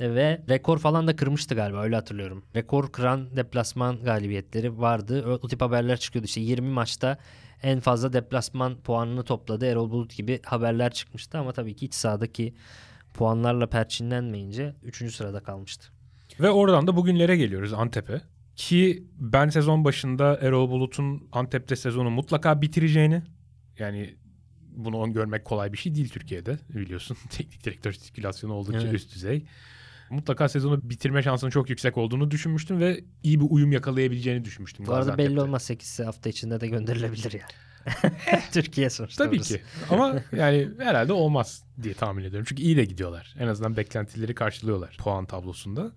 [0.00, 2.44] E, Ve rekor falan da kırmıştı galiba öyle hatırlıyorum.
[2.56, 5.38] Rekor kıran deplasman galibiyetleri vardı.
[5.42, 6.26] O tip haberler çıkıyordu.
[6.26, 7.18] İşte 20 maçta
[7.62, 9.66] en fazla deplasman puanını topladı.
[9.66, 12.54] Erol Bulut gibi haberler çıkmıştı ama tabii ki iç sahadaki
[13.14, 15.14] puanlarla perçinlenmeyince 3.
[15.14, 15.88] sırada kalmıştı.
[16.40, 18.20] Ve oradan da bugünlere geliyoruz Antep'e.
[18.56, 23.22] Ki ben sezon başında Erol Bulut'un Antep'te sezonu mutlaka bitireceğini
[23.78, 24.14] yani
[24.76, 27.16] bunu görmek kolay bir şey değil Türkiye'de biliyorsun.
[27.30, 28.94] Teknik direktör sirkülasyonu oldukça Evet.
[28.94, 29.46] üst düzey.
[30.10, 34.86] Mutlaka sezonu bitirme şansının çok yüksek olduğunu düşünmüştüm ve iyi bir uyum yakalayabileceğini düşünmüştüm.
[34.86, 37.50] Bu arada belli olmaz 8 hafta içinde de gönderilebilir yani.
[38.52, 39.56] Türkiye sonuçta Tabii burası.
[39.56, 39.62] ki.
[39.90, 42.46] Ama yani herhalde olmaz diye tahmin ediyorum.
[42.48, 43.34] Çünkü iyi de gidiyorlar.
[43.38, 45.92] En azından beklentileri karşılıyorlar puan tablosunda.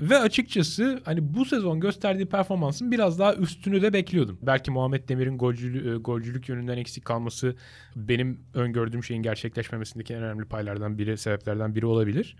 [0.00, 4.38] Ve açıkçası hani bu sezon gösterdiği performansın biraz daha üstünü de bekliyordum.
[4.42, 7.56] Belki Muhammed Demir'in golcülü, e, golcülük yönünden eksik kalması
[7.96, 12.36] benim öngördüğüm şeyin gerçekleşmemesindeki en önemli paylardan biri, sebeplerden biri olabilir.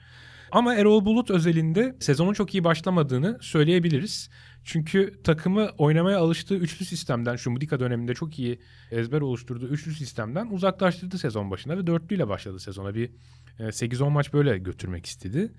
[0.52, 4.30] Ama Erol Bulut özelinde sezonun çok iyi başlamadığını söyleyebiliriz.
[4.64, 10.46] Çünkü takımı oynamaya alıştığı üçlü sistemden, şu Mudika döneminde çok iyi ezber oluşturduğu üçlü sistemden
[10.46, 12.94] uzaklaştırdı sezon başında ve dörtlüyle başladı sezona.
[12.94, 13.10] Bir
[13.58, 15.52] e, 8-10 maç böyle götürmek istedi.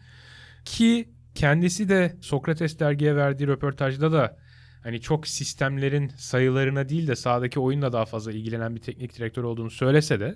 [0.65, 4.37] Ki kendisi de Sokrates dergiye verdiği röportajda da
[4.83, 9.69] hani çok sistemlerin sayılarına değil de sahadaki oyunla daha fazla ilgilenen bir teknik direktör olduğunu
[9.69, 10.35] söylese de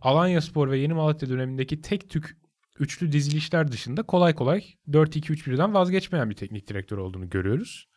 [0.00, 2.36] Alanya Spor ve Yeni Malatya dönemindeki tek tük
[2.78, 7.88] üçlü dizilişler dışında kolay kolay 4-2-3-1'den vazgeçmeyen bir teknik direktör olduğunu görüyoruz.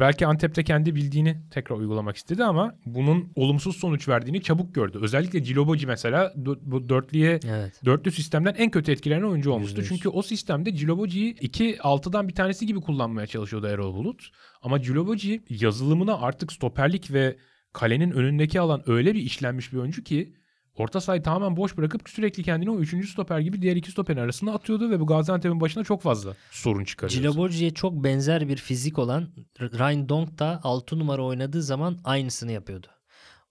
[0.00, 4.98] Belki Antep'te kendi bildiğini tekrar uygulamak istedi ama bunun olumsuz sonuç verdiğini çabuk gördü.
[5.02, 7.80] Özellikle Ciloboci mesela bu dörtlüye Evet.
[7.84, 9.68] dörtlü sistemden en kötü etkilenen oyuncu olmuştu.
[9.68, 9.88] Yüzde yüz.
[9.88, 14.28] Çünkü o sistemde Ciloboci'yi 2-6'dan bir tanesi gibi kullanmaya çalışıyordu Erol Bulut.
[14.62, 17.36] Ama Ciloboci yazılımına artık stoperlik ve
[17.72, 20.34] kalenin önündeki alan öyle bir işlenmiş bir oyuncu ki
[20.80, 24.52] orta sahayı tamamen boş bırakıp sürekli kendini o üçüncü stoper gibi diğer iki stoperin arasına
[24.52, 27.22] atıyordu ve bu Gaziantep'in başına çok fazla sorun çıkarıyordu.
[27.22, 29.28] Ciloboji'ye çok benzer bir fizik olan
[29.60, 32.86] Ryan Donk da 6 numara oynadığı zaman aynısını yapıyordu.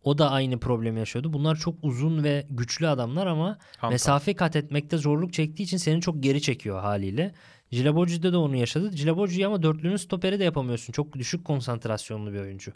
[0.04, 1.34] O da aynı problemi yaşıyordu.
[1.34, 6.02] Bunlar çok uzun ve güçlü adamlar ama Ham mesafe kat etmekte zorluk çektiği için seni
[6.02, 7.34] çok geri çekiyor haliyle.
[7.72, 8.92] Cilaboji'de de onu yaşadı.
[8.92, 10.94] Cilaboji'yi ama dörtlünün stoperi de yapamıyorsun.
[10.94, 12.72] Çok düşük konsantrasyonlu bir oyuncu.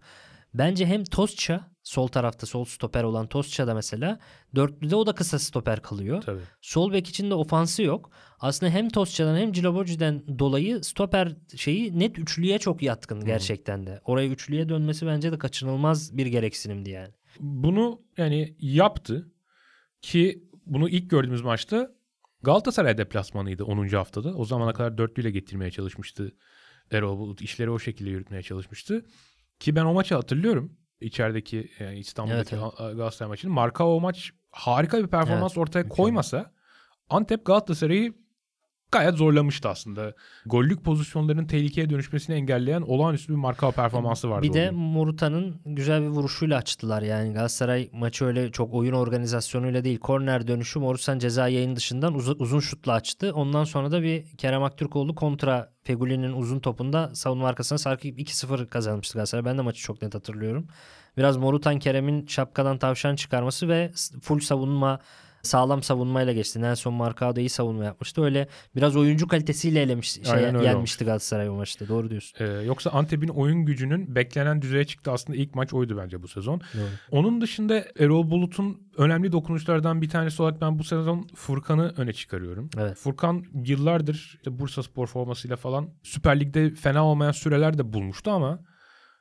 [0.54, 4.20] Bence hem Tosça sol tarafta sol stoper olan Tosça da mesela
[4.56, 6.22] dörtlüde o da kısa stoper kalıyor.
[6.22, 6.42] Tabii.
[6.62, 8.12] Sol bek için de ofansı yok.
[8.40, 14.02] Aslında hem Tosça'dan hem Cilaboji'den dolayı stoper şeyi net üçlüye çok yatkın gerçekten de.
[14.06, 17.14] Oraya üçlüye dönmesi bence de kaçınılmaz bir gereksinimdi yani.
[17.40, 19.32] Bunu yani yaptı
[20.02, 21.92] ki bunu ilk gördüğümüz maçta
[22.44, 23.88] Galatasaray deplasmanıydı 10.
[23.88, 24.36] haftada.
[24.36, 26.36] O zamana kadar dörtlüyle getirmeye çalışmıştı.
[26.92, 29.06] Erol Bulut işleri o şekilde yürütmeye çalışmıştı.
[29.62, 30.78] Ki ben o maçı hatırlıyorum.
[31.02, 33.52] İçerideki yani İstanbul'daki Evet, Ga- Galatasaray maçını.
[33.52, 35.96] Marka o maç harika bir performans Evet, ortaya mükemmel.
[35.98, 36.52] koymasa
[37.10, 38.14] Antep Galatasaray'ı
[38.92, 40.14] gayet zorlamıştı aslında.
[40.46, 44.48] Gollük pozisyonlarının tehlikeye dönüşmesini engelleyen olağanüstü bir marka performansı vardı.
[44.48, 44.76] Bir de gün.
[44.80, 47.02] Moruta'nın güzel bir vuruşuyla açtılar.
[47.02, 50.00] Yani Galatasaray maçı öyle çok oyun organizasyonuyla değil.
[50.00, 53.32] Korner dönüşü Morutan ceza yayın dışından uz- uzun şutla açtı.
[53.36, 59.14] Ondan sonra da bir Kerem Aktürkoğlu kontra Feguli'nin uzun topunda savunma arkasına sarkıp 2-0 kazanmıştı
[59.14, 59.46] Galatasaray.
[59.46, 60.68] Ben de maçı çok net hatırlıyorum.
[61.18, 65.00] Biraz Morutan Kerem'in şapkadan tavşan çıkarması ve full savunma
[65.44, 66.62] sağlam savunmayla geçti.
[66.62, 68.24] Nelson Marcao da iyi savunma yapmıştı.
[68.24, 71.88] Öyle biraz oyuncu kalitesiyle elemiş, şey, yenmişti Galatasaray o maçta.
[71.88, 72.46] Doğru diyorsun.
[72.46, 76.60] Ee, yoksa Antep'in oyun gücünün beklenen düzeye çıktı aslında ilk maç oydu bence bu sezon.
[76.60, 76.84] Doğru.
[77.12, 82.70] Onun dışında Erol Bulut'un önemli dokunuşlardan bir tanesi olarak ben bu sezon Furkan'ı öne çıkarıyorum.
[82.78, 82.98] Evet.
[82.98, 88.60] Furkan yıllardır işte Bursa Spor formasıyla falan Süper Lig'de fena olmayan süreler de bulmuştu ama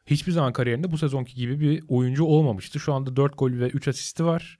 [0.06, 2.80] hiçbir zaman kariyerinde bu sezonki gibi bir oyuncu olmamıştı.
[2.80, 4.58] Şu anda 4 gol ve 3 asisti var.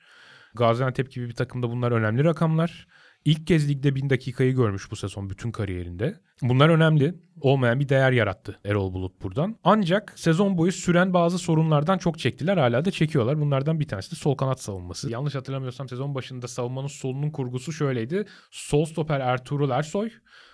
[0.54, 2.86] Gaziantep gibi bir takımda bunlar önemli rakamlar.
[3.24, 6.20] İlk kez ligde 1000 dakikayı görmüş bu sezon bütün kariyerinde.
[6.42, 7.14] Bunlar önemli.
[7.40, 9.56] Olmayan bir değer yarattı Erol Bulut buradan.
[9.64, 12.56] Ancak sezon boyu süren bazı sorunlardan çok çektiler.
[12.56, 13.40] Hala da çekiyorlar.
[13.40, 15.10] Bunlardan bir tanesi de sol kanat savunması.
[15.10, 18.24] Yanlış hatırlamıyorsam sezon başında savunmanın solunun kurgusu şöyleydi.
[18.50, 20.10] Sol stoper Ertuğrul Ersoy,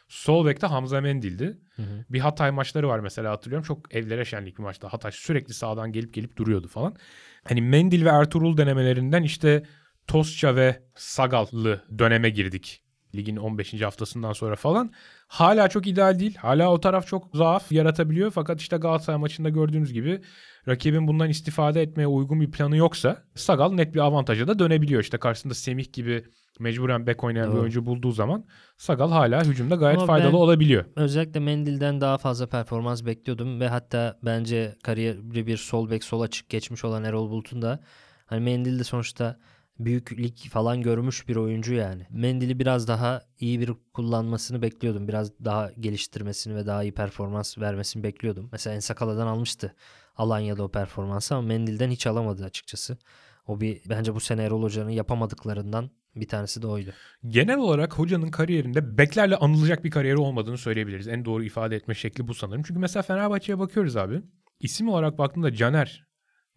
[0.09, 1.59] sol bekte Hamza Mendil'di.
[1.77, 2.05] Hı hı.
[2.11, 3.67] Bir Hatay maçları var mesela hatırlıyorum.
[3.67, 4.93] Çok evlere şenlik bir maçta.
[4.93, 6.97] Hatay sürekli sağdan gelip gelip duruyordu falan.
[7.45, 9.63] Hani Mendil ve Ertuğrul denemelerinden işte
[10.09, 12.83] Tosça ve Sagallı döneme girdik.
[13.14, 13.83] Ligin 15.
[13.83, 14.92] haftasından sonra falan.
[15.29, 16.37] Hala çok ideal değil.
[16.37, 18.31] Hala o taraf çok zaaf yaratabiliyor.
[18.31, 20.21] Fakat işte Galatasaray maçında gördüğünüz gibi
[20.69, 25.03] rakibin bundan istifade etmeye uygun bir planı yoksa Sagal net bir avantaja da dönebiliyor.
[25.03, 26.25] İşte karşısında Semih gibi
[26.61, 28.45] mecburen bek oynayan bir oyuncu bulduğu zaman
[28.77, 30.85] Sagal hala hücumda gayet Ama faydalı olabiliyor.
[30.97, 36.49] Özellikle Mendil'den daha fazla performans bekliyordum ve hatta bence kariyeri bir sol bek sol açık
[36.49, 37.81] geçmiş olan Erol Bulut'un da
[38.27, 39.38] hani Mendil de sonuçta
[39.79, 42.07] büyük falan görmüş bir oyuncu yani.
[42.11, 45.09] Mendil'i biraz daha iyi bir kullanmasını bekliyordum.
[45.09, 48.49] Biraz daha geliştirmesini ve daha iyi performans vermesini bekliyordum.
[48.53, 49.75] Mesela Ensakala'dan almıştı
[50.17, 52.99] Alanya'da o performansı ama Mendil'den hiç alamadı açıkçası.
[53.47, 56.91] O bir bence bu sene Erol Hoca'nın yapamadıklarından bir tanesi de oydu.
[57.29, 61.09] Genel olarak hocanın kariyerinde beklerle anılacak bir kariyeri olmadığını söyleyebiliriz.
[61.09, 62.62] En doğru ifade etme şekli bu sanırım.
[62.62, 64.23] Çünkü mesela Fenerbahçe'ye bakıyoruz abi.
[64.61, 66.07] İsim olarak baktığımda Caner,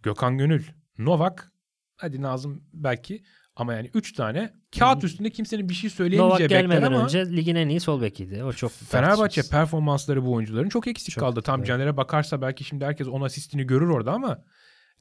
[0.03, 0.63] Gökhan Gönül,
[0.97, 1.48] Novak,
[1.99, 3.23] hadi Nazım belki
[3.55, 7.35] ama yani 3 tane kağıt üstünde kimsenin bir şey Novak söyleyemeyeceği bekler gelmeden ama önce
[7.35, 8.43] ligin en iyi sol bekiydi.
[8.43, 11.41] O çok Fenerbahçe performansları bu oyuncuların çok eksik Çok, kaldı.
[11.41, 11.67] Tam evet.
[11.67, 14.43] Caner'e bakarsa belki şimdi herkes 10 asistini görür orada ama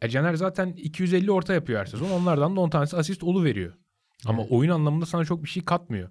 [0.02, 2.10] e, Caner zaten 250 orta yapıyor her sezon.
[2.10, 3.72] Onlardan da 10 tanesi asist olu veriyor.
[4.26, 4.52] Ama Evet.
[4.52, 6.10] oyun anlamında sana çok bir şey katmıyor.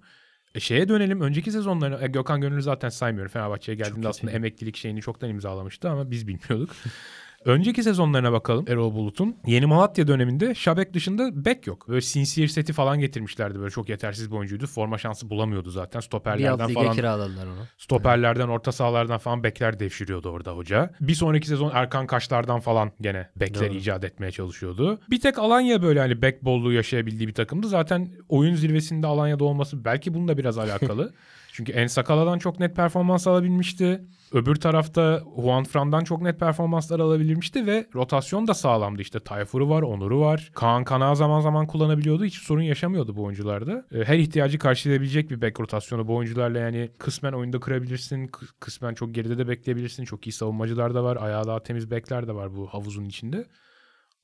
[0.54, 1.20] E şeye dönelim.
[1.20, 3.32] Önceki sezonlarını e, Gökhan Gönül'ü zaten saymıyorum.
[3.32, 4.36] Fenerbahçe'ye geldiğinde Çok aslında kötü.
[4.36, 6.70] emeklilik şeyini çoktan imzalamıştı ama biz bilmiyorduk.
[7.44, 9.36] Önceki sezonlarına bakalım Erol Bulut'un.
[9.46, 11.88] Yeni Malatya döneminde Şabek dışında bek yok.
[11.88, 13.58] Böyle Sincere seti falan getirmişlerdi.
[13.58, 14.66] Böyle çok yetersiz bir oyuncuydu.
[14.66, 16.00] Forma şansı bulamıyordu zaten.
[16.00, 17.66] Stoperlerden falan kiraladılar onu.
[17.78, 20.90] Stoperlerden, orta sahalardan falan bekler devşiriyordu orada hoca.
[21.00, 23.78] Bir sonraki sezon Erkan Kaşlar'dan falan gene bekler Doğru.
[23.78, 25.00] icat etmeye çalışıyordu.
[25.10, 27.68] Bir tek Alanya böyle hani bek bolluğu yaşayabildiği bir takımdı.
[27.68, 31.12] Zaten oyun zirvesinde Alanya'da olması belki bununla biraz alakalı.
[31.58, 34.00] Çünkü En Sakala'dan çok net performans alabilmişti.
[34.32, 39.02] Öbür tarafta Juan Fran'dan çok net performanslar alabilmişti ve rotasyon da sağlamdı.
[39.02, 40.50] İşte Tayfur'u var, Onur'u var.
[40.54, 42.24] Kaan Kana zaman zaman kullanabiliyordu.
[42.24, 43.86] Hiç sorun yaşamıyordu bu oyuncularda.
[43.92, 48.26] E, Her ihtiyacı karşılayabilecek bir bek rotasyonu bu oyuncularla yani kısmen oyunda kırabilirsin.
[48.28, 50.04] kı- Kısmen çok geride de bekleyebilirsin.
[50.04, 51.16] Çok iyi savunmacılar da var.
[51.20, 53.46] Ayağı daha temiz bekler de var bu havuzun içinde.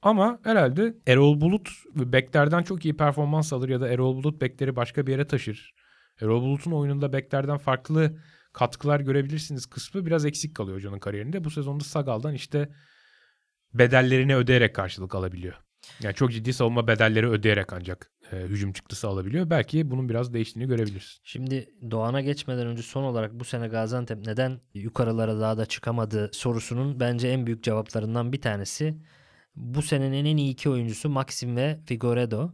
[0.02, 5.06] Ama herhalde Erol Bulut beklerden çok iyi performans alır ya da Erol Bulut bekleri başka
[5.06, 5.74] bir yere taşır.
[6.20, 8.18] Erol Bulut'un oyununda beklerden farklı
[8.52, 11.44] katkılar görebilirsiniz kısmı biraz eksik kalıyor hocanın kariyerinde.
[11.44, 12.68] Bu sezonda Sagal'dan işte
[13.74, 15.54] bedellerini ödeyerek karşılık alabiliyor.
[16.02, 19.50] Yani çok ciddi savunma bedelleri ödeyerek ancak e, hücum çıktısı alabiliyor.
[19.50, 21.20] Belki bunun biraz değiştiğini görebiliriz.
[21.24, 27.00] Şimdi Doğan'a geçmeden önce son olarak bu sene Gaziantep neden yukarılara daha da çıkamadı sorusunun
[27.00, 28.98] bence en büyük cevaplarından bir tanesi.
[29.56, 32.52] Bu senenin en iyi iki oyuncusu Maxim ve Figueredo.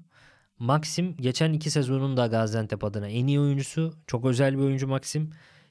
[0.61, 3.95] Maxim geçen iki sezonun da Gaziantep adına en iyi oyuncusu.
[4.07, 5.31] Çok özel bir oyuncu Maxim.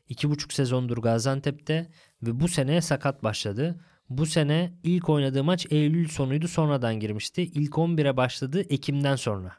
[0.10, 1.90] İki buçuk sezondur Gaziantep'te
[2.24, 3.80] ve bu sene sakat başladı.
[4.10, 7.42] Bu sene ilk oynadığı maç Eylül sonuydu sonradan girmişti.
[7.42, 9.54] İlk 11'e başladı Ekim'den sonra.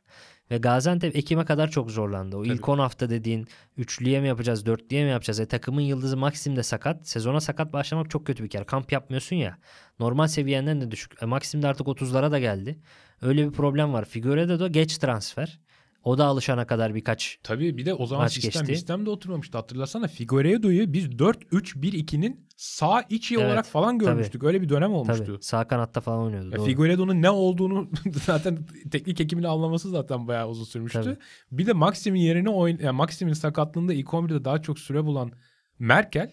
[0.50, 2.36] Ve Gaziantep Ekim'e kadar çok zorlandı.
[2.36, 2.70] O ilk Tabii.
[2.70, 5.40] 10 hafta dediğin üçlüye mi yapacağız, dörtlüye mi yapacağız?
[5.40, 7.08] E takımın yıldızı Maxim de sakat.
[7.08, 8.64] Sezona sakat başlamak çok kötü bir kere.
[8.64, 9.58] Kamp yapmıyorsun ya.
[9.98, 11.22] Normal seviyenden de düşük.
[11.22, 12.78] E Maxim de artık 30'lara da geldi.
[13.22, 14.04] Öyle bir problem var.
[14.04, 15.60] Figueredo da geç transfer.
[16.04, 18.74] O da alışana kadar birkaç Tabii bir de o zaman Maç sistem geçti.
[18.76, 19.58] sistem de oturmamıştı.
[19.58, 24.04] Hatırlasana Figueiredo'yu biz 4-3-1-2'nin sağ içi Evet, olarak falan tabii.
[24.06, 24.44] görmüştük.
[24.44, 25.24] Öyle bir dönem olmuştu.
[25.26, 26.50] tabii sağ kanatta falan oynuyordu.
[26.58, 26.64] Ya.
[26.64, 27.90] Figueiredo'nun ne olduğunu
[28.24, 28.58] zaten
[28.90, 31.02] teknik ekimin anlaması zaten bayağı uzun sürmüştü.
[31.02, 31.16] Tabii.
[31.52, 35.32] Bir de Maxim'in yerine oyun yani Maxim'in sakatlığında ilk 11'de daha çok süre bulan
[35.78, 36.32] Merkel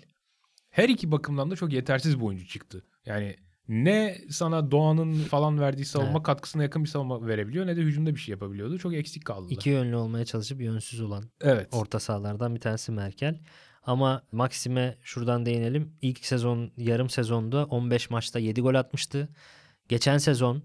[0.70, 2.86] her iki bakımdan da çok yetersiz bir oyuncu çıktı.
[3.06, 3.36] Yani
[3.70, 6.24] ne sana Doğan'ın falan verdiği savunma Evet.
[6.24, 8.78] katkısına yakın bir savunma verebiliyor ne de hücumda bir şey yapabiliyordu.
[8.78, 9.48] Çok eksik kaldı.
[9.50, 11.68] İki yönlü olmaya çalışıp yönsüz olan Evet.
[11.72, 13.40] orta sahalardan bir tanesi Merkel.
[13.84, 15.94] Ama Maxim'e şuradan değinelim.
[16.02, 19.30] İlk sezon, yarım sezonda 15 maçta 7 gol atmıştı.
[19.90, 20.64] Geçen sezon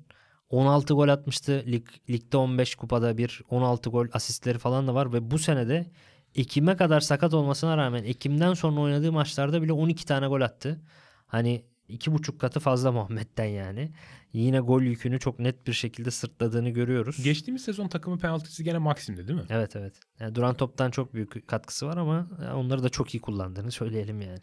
[0.50, 1.64] 16 gol atmıştı.
[1.66, 5.90] Lig, ligde 15 kupada bir 16 gol asistleri falan da var ve bu senede
[6.34, 10.80] Ekim'e kadar sakat olmasına rağmen Ekim'den sonra oynadığı maçlarda bile 12 tane gol attı.
[11.26, 13.92] Hani iki buçuk katı fazla Muhammed'den yani.
[14.32, 17.22] Yine gol yükünü çok net bir şekilde sırtladığını görüyoruz.
[17.24, 19.46] Geçtiğimiz sezon takımın penaltısı gene Maxim'di değil mi?
[19.50, 20.00] Evet evet.
[20.20, 24.20] Yani duran toptan çok büyük katkısı var ama ya onları da çok iyi kullandığını söyleyelim
[24.20, 24.40] yani.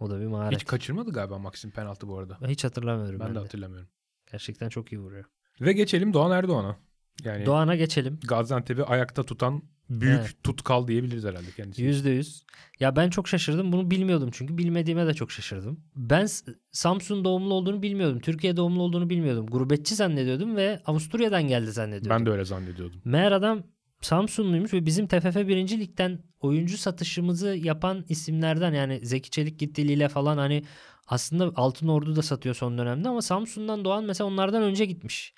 [0.00, 0.58] O da bir maharet.
[0.60, 2.38] Hiç kaçırmadı galiba Maxim penaltı bu arada.
[2.48, 3.42] Hiç hatırlamıyorum Ben ben, de de.
[3.42, 3.88] hatırlamıyorum.
[4.32, 5.24] Gerçekten çok iyi vuruyor.
[5.60, 6.76] Ve geçelim Doğan Erdoğan'a.
[7.24, 8.20] Yani Doğan'a geçelim.
[8.28, 10.34] Gaziantep'i ayakta tutan büyük Evet.
[10.42, 11.82] tutkal diyebiliriz herhalde kendisi.
[11.82, 12.42] Yüzde yüz.
[12.80, 13.72] Ya ben çok şaşırdım.
[13.72, 14.58] Bunu bilmiyordum çünkü.
[14.58, 15.80] Bilmediğime de çok şaşırdım.
[15.96, 16.26] Ben
[16.72, 18.20] Samsun doğumlu olduğunu bilmiyordum.
[18.20, 19.46] Türkiye doğumlu olduğunu bilmiyordum.
[19.46, 22.10] Gurbetçi zannediyordum ve Avusturya'dan geldi zannediyordum.
[22.10, 23.00] Ben de öyle zannediyordum.
[23.04, 23.62] Meğer adam
[24.00, 25.78] Samsunluymuş ve bizim TFF 1.
[25.80, 30.64] Lig'den oyuncu satışımızı yapan isimlerden yani Zeki Çelik gitti Lille falan hani
[31.06, 35.34] aslında Altın Ordu da satıyor son dönemde ama Samsun'dan doğan mesela onlardan önce gitmiş.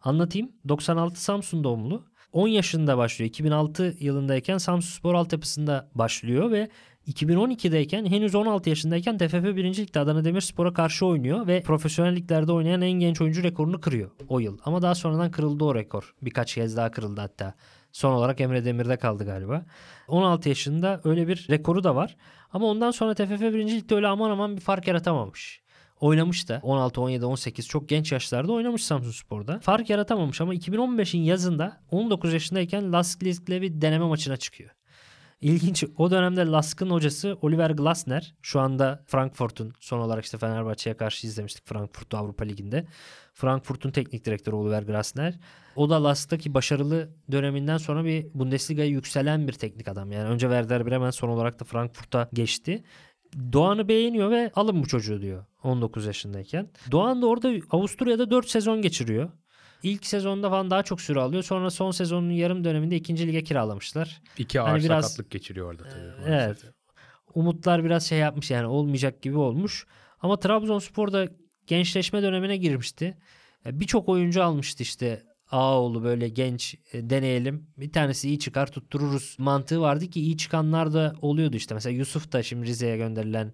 [0.00, 0.52] Anlatayım.
[0.68, 2.04] 96 Samsun doğumlu.
[2.34, 3.28] 10 yaşında başlıyor.
[3.28, 6.68] 2006 yılındayken Samsunspor altyapısında başlıyor ve
[7.08, 9.76] 2012'deyken henüz 16 yaşındayken TFF 1.
[9.76, 14.40] Lig'de Adana Demirspor'a karşı oynuyor ve profesyonel liglerde oynayan en genç oyuncu rekorunu kırıyor o
[14.40, 14.58] yıl.
[14.64, 16.14] Ama daha sonradan kırıldı o rekor.
[16.22, 17.54] Birkaç kez daha kırıldı hatta.
[17.92, 19.66] Son olarak Emre Demir'de kaldı galiba.
[20.08, 22.16] 16 yaşında öyle bir rekoru da var.
[22.52, 23.66] Ama ondan sonra TFF 1.
[23.66, 25.63] Lig'de öyle aman aman bir fark yaratamamış.
[26.04, 29.58] Oynamış da 16, 17, 18 çok genç yaşlarda oynamış Samsunspor'da.
[29.60, 34.70] Fark yaratamamış ama 2015'in yazında 19 yaşındayken Lask Lisk'le bir deneme maçına çıkıyor.
[35.40, 35.84] İlginç.
[35.96, 38.34] O dönemde Lask'ın hocası Oliver Glasner.
[38.42, 42.86] Şu anda Frankfurt'un son olarak işte Fenerbahçe'ye karşı izlemiştik Frankfurt'u Avrupa Ligi'nde.
[43.34, 45.38] Frankfurt'un teknik direktörü Oliver Glasner.
[45.76, 50.12] O da Lask'taki başarılı döneminden sonra bir Bundesliga'ya yükselen bir teknik adam.
[50.12, 52.84] Yani önce Werder Bremen son olarak da Frankfurt'a geçti.
[53.52, 56.70] Doğan'ı beğeniyor ve alın bu çocuğu diyor 19 yaşındayken.
[56.90, 59.30] Doğan da orada Avusturya'da 4 sezon geçiriyor.
[59.82, 61.42] İlk sezonda falan daha çok süre alıyor.
[61.42, 64.22] Sonra son sezonun yarım döneminde ikinci lige kiralamışlar.
[64.38, 66.02] İki ağır Hani biraz- sakatlık geçiriyor orada tabii.
[66.26, 66.28] Evet.
[66.28, 66.70] maalesef.
[67.34, 69.86] Umutlar biraz şey yapmış yani olmayacak gibi olmuş.
[70.20, 71.28] Ama Trabzonspor da
[71.66, 73.18] gençleşme dönemine girmişti.
[73.66, 75.22] E, Birçok oyuncu almıştı işte
[75.54, 77.66] Ağoğlu böyle genç e, deneyelim.
[77.76, 81.74] Bir tanesi iyi çıkar tuttururuz mantığı vardı ki iyi çıkanlar da oluyordu işte.
[81.74, 83.52] Mesela Yusuf da şimdi Rize'ye gönderilen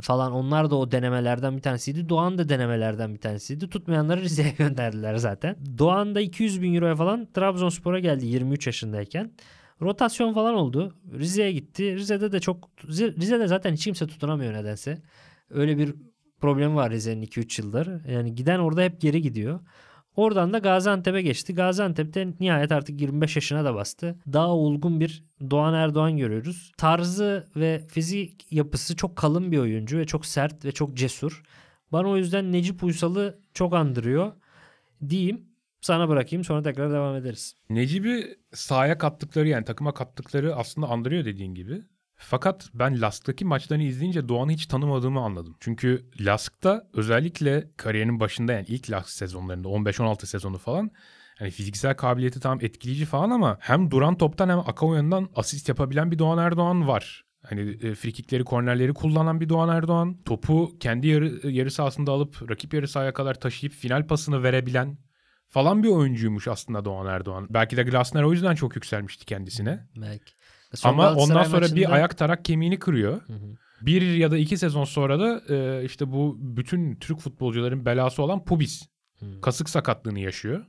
[0.00, 2.08] falan onlar da o denemelerden bir tanesiydi.
[2.08, 3.68] Doğan da denemelerden bir tanesiydi.
[3.68, 5.56] Tutmayanları Rize'ye gönderdiler zaten.
[5.78, 9.32] Doğan da 200 bin euroya falan Trabzonspor'a geldi 23 yaşındayken.
[9.82, 10.94] Rotasyon falan oldu.
[11.18, 11.96] Rize'ye gitti.
[11.96, 15.02] Rize'de de çok Rize'de zaten hiç kimse tutunamıyor nedense.
[15.50, 15.94] Öyle bir
[16.40, 18.08] problemi var Rize'nin 2-3 yıldır.
[18.08, 19.60] Yani giden orada hep geri gidiyor.
[20.16, 21.54] Oradan da Gaziantep'e geçti.
[21.54, 24.18] Gaziantep'te nihayet artık 25 yaşına da bastı.
[24.32, 26.72] Daha olgun bir Doğan Erdoğan görüyoruz.
[26.76, 31.42] Tarzı ve fizik yapısı çok kalın bir oyuncu ve çok sert ve çok cesur.
[31.92, 34.32] Bana o yüzden Necip Uysal'ı çok andırıyor.
[35.08, 35.44] Diyeyim
[35.80, 37.54] sana bırakayım sonra tekrar devam ederiz.
[37.70, 41.82] Necip'i sahaya kattıkları yani takıma kattıkları aslında andırıyor dediğin gibi.
[42.22, 45.56] Fakat ben Lask'taki maçlarını izleyince Doğan'ı hiç tanımadığımı anladım.
[45.60, 50.90] Çünkü Lask'ta özellikle kariyerinin başında yani ilk Lask sezonlarında 15-16 sezonu falan
[51.40, 56.10] yani fiziksel kabiliyeti tam etkileyici falan ama hem duran toptan hem akan oyundan asist yapabilen
[56.10, 57.24] bir Doğan Erdoğan var.
[57.42, 60.16] Hani e, frikikleri, kornerleri kullanan bir Doğan Erdoğan.
[60.24, 64.98] Topu kendi yarı, yarı sahasında alıp rakip yarı sahaya kadar taşıyıp final pasını verebilen
[65.48, 67.46] falan bir oyuncuymuş aslında Doğan Erdoğan.
[67.50, 69.86] Belki de Glasner o yüzden çok yükselmişti kendisine.
[69.96, 70.32] Belki.
[70.74, 71.76] Son Ama ondan sonra maçında...
[71.76, 73.20] bir ayak tarak kemiğini kırıyor.
[73.26, 73.56] Hı hı.
[73.82, 78.44] Bir ya da iki sezon sonra da e, işte bu bütün Türk futbolcuların belası olan
[78.44, 78.82] pubis.
[79.18, 79.40] Hı.
[79.40, 80.66] Kasık sakatlığını yaşıyor.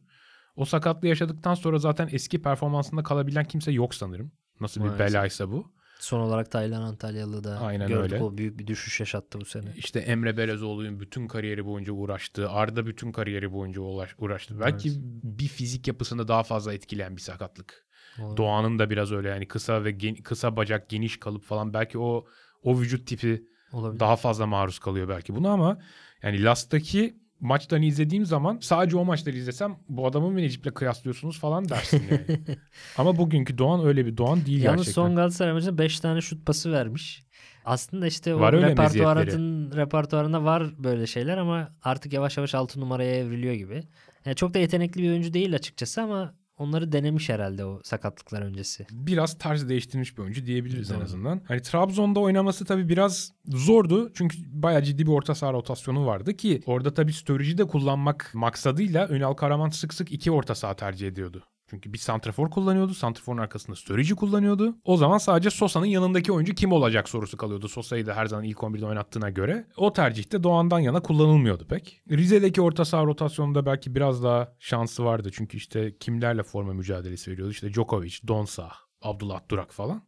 [0.56, 4.32] O sakatlığı yaşadıktan sonra zaten eski performansında kalabilen kimse yok sanırım.
[4.60, 5.00] Nasıl Maalesef.
[5.00, 5.72] bir belaysa bu.
[6.00, 8.24] Son olarak Taylan Antalyalı da Aynen gördük öyle.
[8.24, 9.74] o büyük bir düşüş yaşattı bu sene.
[9.76, 12.50] İşte Emre Belezoğlu'nun bütün kariyeri boyunca uğraştı.
[12.50, 13.82] Arda bütün kariyeri boyunca
[14.18, 14.60] uğraştı.
[14.60, 15.00] Belki evet.
[15.24, 17.86] bir fizik yapısını daha fazla etkileyen bir sakatlık.
[18.20, 18.38] Olabilir.
[18.38, 22.26] Doğan'ın da biraz öyle yani kısa ve gen, kısa bacak geniş kalıp falan belki o
[22.64, 23.44] o vücut tipi
[23.74, 24.00] Olabilir.
[24.00, 25.78] daha fazla maruz kalıyor belki buna ama
[26.24, 31.70] yani Last'taki maçlarını izlediğim zaman sadece o maçları izlesem bu adamı mı Necip'le kıyaslıyorsunuz falan
[31.70, 32.42] dersin yani.
[32.98, 35.02] ama bugünkü Doğan öyle bir Doğan değil Yalnız gerçekten.
[35.02, 37.24] son Galatasaray maçında 5 tane şut pası vermiş.
[37.66, 43.16] Aslında işte o var repertuarın repertuarında var böyle şeyler ama artık yavaş yavaş 6 numaraya
[43.16, 43.84] evriliyor gibi.
[44.26, 48.88] Yani çok da yetenekli bir oyuncu değil açıkçası ama onları denemiş herhalde o sakatlıklar öncesi.
[48.92, 50.98] Biraz tarz değiştirmiş bir oyuncu diyebiliriz Doğru.
[50.98, 51.42] en azından.
[51.48, 54.12] Hani Trabzon'da oynaması tabii biraz zordu.
[54.14, 59.08] Çünkü bayağı ciddi bir orta saha rotasyonu vardı ki orada tabii Sturridge'i de kullanmak maksadıyla
[59.08, 61.44] Ünal Karaman sık sık iki orta saha tercih ediyordu.
[61.72, 62.94] Çünkü bir santrafor kullanıyordu.
[62.94, 64.76] Santraforun arkasında Sturridge'i kullanıyordu.
[64.84, 67.68] O zaman sadece Sosa'nın yanındaki oyuncu kim olacak sorusu kalıyordu.
[67.68, 69.68] Sosa'yı da her zaman ilk 11'de oynattığına göre.
[69.78, 72.02] O tercihte Doğan'dan yana kullanılmıyordu pek.
[72.10, 75.30] Rize'deki orta saha rotasyonunda belki biraz daha şansı vardı.
[75.34, 77.52] Çünkü işte kimlerle forma mücadelesi veriyordu.
[77.52, 80.04] İşte Djokovic, Donsa, Abdullah Durak falan.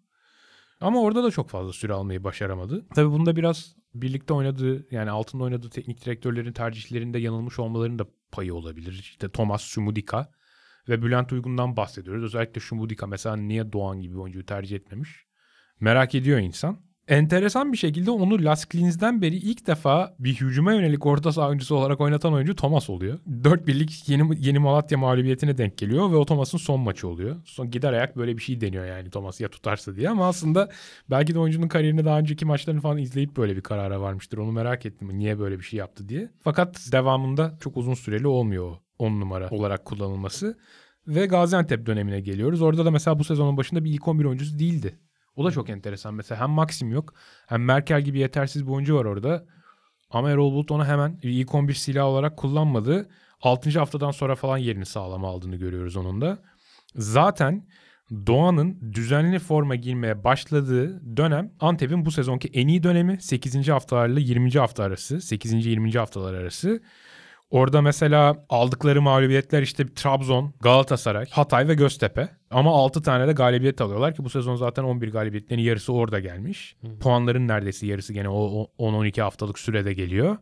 [0.82, 2.86] Ama orada da çok fazla süre almayı başaramadı.
[2.96, 8.56] Tabii bunda biraz birlikte oynadığı yani altında oynadığı teknik direktörlerin tercihlerinde yanılmış olmalarının da payı
[8.56, 8.92] olabilir.
[8.92, 10.32] İşte Thomas Sumudika
[10.90, 12.24] ve Bülent Uygun'dan bahsediyoruz.
[12.24, 15.26] Özellikle Şumudika mesela niye Doğan gibi bir oyuncuyu tercih etmemiş?
[15.80, 16.78] Merak ediyor insan.
[17.08, 21.76] Enteresan bir şekilde onu Las Klins'den beri ilk defa bir hücuma yönelik orta saha oyuncusu
[21.76, 23.20] olarak oynatan oyuncu Thomas oluyor.
[23.44, 27.36] 4 birlik yeni, yeni Malatya mağlubiyetine denk geliyor ve o Thomas'ın son maçı oluyor.
[27.46, 30.70] Son gider ayak böyle bir şey deniyor yani Thomas ya tutarsa diye ama aslında
[31.10, 34.38] belki de oyuncunun kariyerini daha önceki maçlarını falan izleyip böyle bir karara varmıştır.
[34.38, 36.32] Onu merak ettim niye böyle bir şey yaptı diye.
[36.44, 40.58] Fakat devamında çok uzun süreli olmuyor o 10 numara olarak kullanılması.
[41.08, 42.62] Ve Gaziantep dönemine geliyoruz.
[42.62, 45.00] Orada da mesela bu sezonun başında bir ilk 11 oyuncusu değildi.
[45.36, 46.14] O da çok enteresan.
[46.14, 47.14] Mesela hem Maxim yok
[47.48, 49.46] hem Merkel gibi yetersiz bir oyuncu var orada.
[50.10, 53.10] Ama Erol Bulut onu hemen ilk 11 silah olarak kullanmadı.
[53.42, 53.80] 6.
[53.80, 56.38] haftadan sonra falan yerini sağlama aldığını görüyoruz onun da.
[56.96, 57.68] Zaten
[58.28, 63.70] Doğan'ın düzenli forma girmeye başladığı dönem Antep'in bu sezonki en iyi dönemi 8.
[63.70, 64.52] haftalarla 20.
[64.52, 65.22] hafta arası.
[65.22, 65.66] 8.
[65.66, 65.92] 20.
[65.92, 66.82] haftalar arası.
[67.54, 72.30] Orada mesela aldıkları mağlubiyetler işte Trabzon, Galatasaray, Hatay ve Göztepe.
[72.52, 76.76] Ama 6 tane de galibiyet alıyorlar ki bu sezon zaten 11 galibiyetlerin yarısı orada gelmiş.
[76.82, 77.00] Hı.
[77.00, 80.38] Puanların neredeyse yarısı gene o 10-12 haftalık sürede geliyor.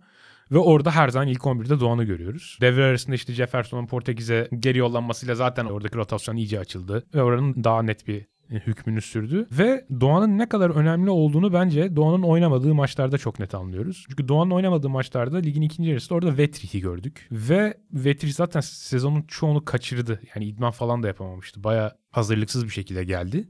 [0.51, 2.57] Ve orada her zaman ilk 11'de Doğan'ı görüyoruz.
[2.61, 7.03] Devre arasında işte Jefferson'un Portekiz'e geri yollanmasıyla zaten oradaki rotasyon iyice açıldı.
[7.15, 8.25] Ve oranın daha net bir
[8.59, 9.47] hükmünü sürdü.
[9.51, 14.05] Ve Doğan'ın ne kadar önemli olduğunu bence Doğan'ın oynamadığı maçlarda çok net anlıyoruz.
[14.09, 17.27] Çünkü Doğan'ın oynamadığı maçlarda ligin ikinci yarısında orada Vetrich'i gördük.
[17.31, 20.21] Ve Vetrich zaten sezonun çoğunu kaçırdı.
[20.35, 21.63] Yani idman falan da yapamamıştı.
[21.63, 23.49] Baya hazırlıksız bir şekilde geldi.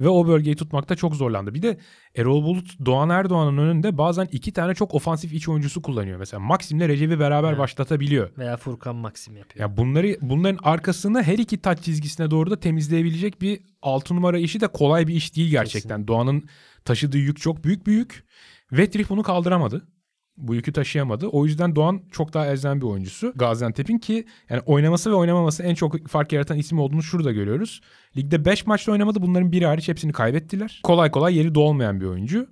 [0.00, 1.54] Ve o bölgeyi tutmakta çok zorlandı.
[1.54, 1.78] Bir de
[2.16, 6.18] Erol Bulut Doğan Erdoğan'ın önünde bazen iki tane çok ofansif iç oyuncusu kullanıyor.
[6.18, 7.58] Mesela Maxim'le Recep'i beraber evet.
[7.58, 8.30] başlatabiliyor.
[8.38, 9.68] Veya Furkan Maxim yapıyor.
[9.68, 14.60] Ya bunları bunların arkasını her iki taç çizgisine doğru da temizleyebilecek bir altı numara işi
[14.60, 15.96] de kolay bir iş değil gerçekten.
[15.96, 16.08] Kesin.
[16.08, 16.44] Doğan'ın
[16.84, 18.24] taşıdığı yük çok büyük büyük.
[18.72, 19.88] Vetrich bunu kaldıramadı.
[20.36, 21.26] Bu yükü taşıyamadı.
[21.26, 23.32] O yüzden Doğan çok daha elzem bir oyuncusu.
[23.36, 27.80] Gaziantep'in ki yani oynaması ve oynamaması en çok fark yaratan isim olduğunu şurada görüyoruz.
[28.16, 29.22] Ligde 5 maçta oynamadı.
[29.22, 30.80] Bunların biri hariç hepsini kaybettiler.
[30.82, 32.48] Kolay kolay yeri dolmayan bir oyuncu.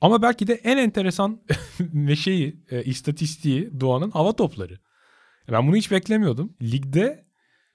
[0.00, 1.40] Ama belki de en enteresan
[1.80, 4.78] ve şeyi, e, istatistiği Doğan'ın hava topları.
[5.52, 6.52] Ben bunu hiç beklemiyordum.
[6.62, 7.24] Ligde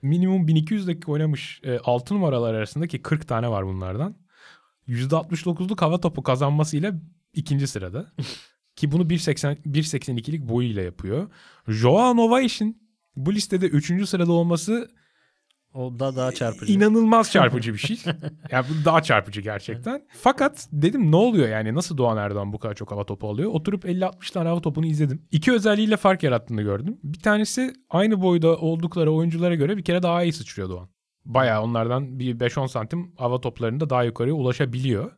[0.01, 4.15] minimum 1200 dakika oynamış e, 6 numaralar arasında ki 40 tane var bunlardan.
[4.87, 6.93] %69'luk hava topu kazanmasıyla
[7.33, 8.11] ikinci sırada.
[8.79, 11.29] Ki bunu 1.80 1.82'lik boyuyla yapıyor.
[11.67, 14.09] Joao Novaes'in bu listede 3.
[14.09, 14.89] sırada olması
[15.73, 16.73] O da daha çarpıcı.
[16.73, 17.97] İnanılmaz çarpıcı bir şey.
[18.51, 20.01] yani bu daha çarpıcı gerçekten.
[20.21, 23.51] Fakat dedim ne oluyor yani nasıl Doğan Erdoğan bu kadar çok hava topu alıyor?
[23.53, 25.21] Oturup 50-60 tane hava topunu izledim.
[25.31, 26.97] İki özelliğiyle fark yarattığını gördüm.
[27.03, 30.89] Bir tanesi aynı boyda oldukları oyunculara göre bir kere daha iyi sıçrıyor Doğan.
[31.25, 35.11] Bayağı onlardan bir 5-10 santim hava toplarında daha yukarıya ulaşabiliyor.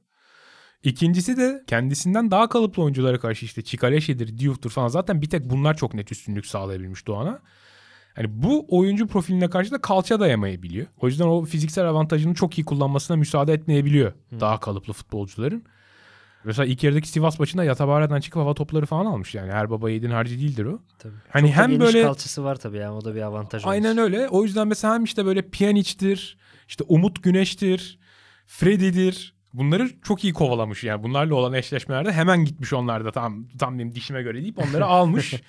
[0.84, 5.78] İkincisi de kendisinden daha kalıplı oyunculara karşı işte Çikaleşi'dir, Diouf'tur falan zaten bir tek bunlar
[5.78, 7.40] çok net üstünlük sağlayabilmiş Doğan'a.
[8.16, 10.88] Hani bu oyuncu profiline karşı da kalça dayamayabiliyor.
[11.02, 15.64] O yüzden o fiziksel avantajını çok iyi kullanmasına müsaade etmeyebiliyor daha kalıplı futbolcuların.
[16.44, 19.52] Mesela ilk yarıdaki Sivas maçında Yatabara'dan çıkıp hava topları falan almış yani.
[19.52, 20.80] Her baba yiğidin harcı değildir o.
[21.00, 21.14] Tabii.
[21.30, 24.30] Hani Çok hem böyle kalçası var tabii yani o da bir avantaj aynen öyle.
[24.30, 28.00] O yüzden mesela hem işte böyle Pjanic'tir, işte Umut Güneş'tir,
[28.48, 29.41] Freddy'dir.
[29.54, 31.04] Bunları çok iyi kovalamış yani.
[31.04, 35.34] Bunlarla olan eşleşmelerde hemen gitmiş onlar da tam tam benim dişime göre deyip onları almış.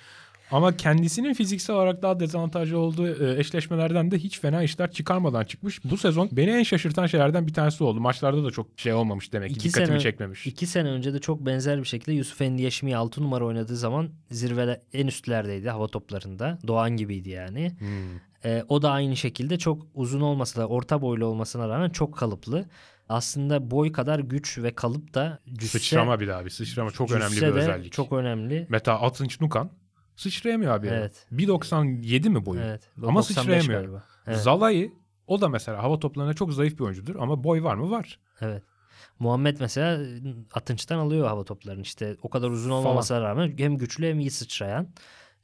[0.51, 5.83] Ama kendisinin fiziksel olarak daha dezavantajlı olduğu e, eşleşmelerden de hiç fena işler çıkarmadan çıkmış.
[5.83, 7.99] Bu sezon beni en şaşırtan şeylerden bir tanesi oldu.
[7.99, 9.55] Maçlarda da çok şey olmamış demek ki.
[9.55, 10.47] İki dikkatimi sene- çekmemiş.
[10.47, 14.81] İki sene önce de çok benzer bir şekilde Yusuf Endiyeşmi 6 numara oynadığı zaman zirvede
[14.93, 16.59] en üstlerdeydi hava toplarında.
[16.67, 17.71] Doğan gibiydi yani.
[17.79, 18.19] Hmm.
[18.45, 22.65] Ee, o da aynı şekilde çok uzun olmasa da orta boylu olmasına rağmen çok kalıplı.
[23.09, 27.35] Aslında boy kadar güç ve kalıp da cüsse, Sıçrama bir daha bir sıçrama çok önemli
[27.35, 27.91] bir özellik.
[27.91, 28.67] Çok önemli.
[28.69, 29.71] Mesela Atınç Nukan
[30.15, 30.87] sıçrayamıyor abi.
[30.87, 31.27] Evet.
[31.31, 32.61] 1.97 mi boyu?
[32.61, 32.89] Evet.
[32.97, 33.81] Ama 95 sıçrayamıyor.
[33.81, 34.03] galiba.
[34.27, 34.37] Evet.
[34.37, 34.93] Zalai
[35.27, 37.91] o da mesela hava toplarına çok zayıf bir oyuncudur ama boy var mı?
[37.91, 38.19] Var.
[38.41, 38.63] Evet.
[39.19, 40.05] Muhammed mesela
[40.53, 44.87] Atınç'tan alıyor hava toplarını işte o kadar uzun olmamasına rağmen hem güçlü hem iyi sıçrayan.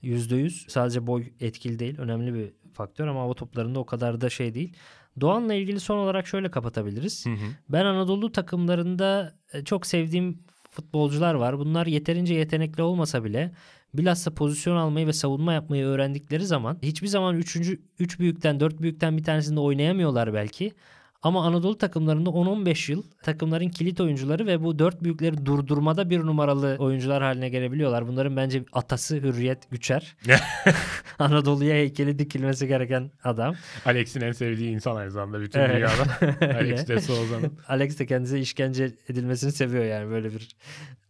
[0.03, 4.53] %100 sadece boy etkili değil önemli bir faktör ama hava toplarında o kadar da şey
[4.53, 4.77] değil.
[5.21, 7.25] Doğan'la ilgili son olarak şöyle kapatabiliriz.
[7.69, 10.39] Ben Anadolu takımlarında e, çok sevdiğim
[10.69, 11.59] futbolcular var.
[11.59, 13.51] Bunlar yeterince yetenekli olmasa bile
[13.93, 17.55] bilhassa pozisyon almayı ve savunma yapmayı öğrendikleri zaman hiçbir zaman 3.
[17.99, 20.73] 3 büyükten 4 büyükten bir tanesinde oynayamıyorlar belki.
[21.21, 26.75] Ama Anadolu takımlarında 10-15 yıl takımların kilit oyuncuları ve bu dört büyükleri durdurmada bir numaralı
[26.79, 28.07] oyuncular haline gelebiliyorlar.
[28.07, 30.15] Bunların bence atası Hürriyet Güçer.
[31.19, 33.55] Anadolu'ya heykeli dikilmesi gereken adam.
[33.85, 35.75] Alex'in en sevdiği insan aynı zamanda bütün Evet.
[35.75, 36.55] dünyada.
[36.59, 37.57] Alex de Souza'nın.
[37.67, 40.49] Alex de kendisi işkence edilmesini seviyor yani böyle bir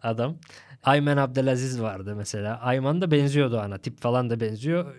[0.03, 0.37] adam.
[0.83, 2.59] Ayman Abdelaziz vardı mesela.
[2.59, 3.77] Ayman da benziyor Doğan'a.
[3.77, 4.95] Tip falan da benziyor.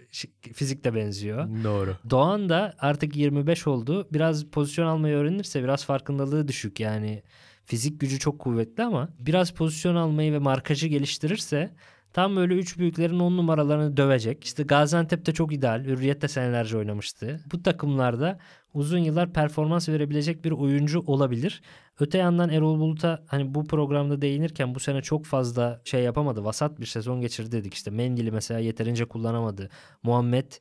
[0.55, 1.49] Fizik de benziyor.
[1.65, 1.97] Doğru.
[2.11, 4.09] Doğan da artık 25 oldu.
[4.13, 7.23] Biraz pozisyon almayı öğrenirse biraz farkındalığı düşük yani.
[7.65, 11.71] Fizik gücü çok kuvvetli ama biraz pozisyon almayı ve markajı geliştirirse
[12.13, 14.45] tam böyle üç büyüklerin on numaralarını dövecek.
[14.45, 15.85] İşte Gaziantep'te çok ideal.
[15.85, 17.41] Hürriyet'te senelerce oynamıştı.
[17.53, 18.39] Bu takımlarda
[18.75, 21.63] uzun yıllar performans verebilecek bir oyuncu olabilir.
[22.01, 26.45] Öte yandan Erol Bulut'a hani bu programda değinirken bu sene çok fazla şey yapamadı.
[26.45, 27.75] Vasat bir sezon geçirdi dedik.
[27.75, 29.71] İşte Mendili mesela yeterince kullanamadı.
[30.03, 30.53] Muhammed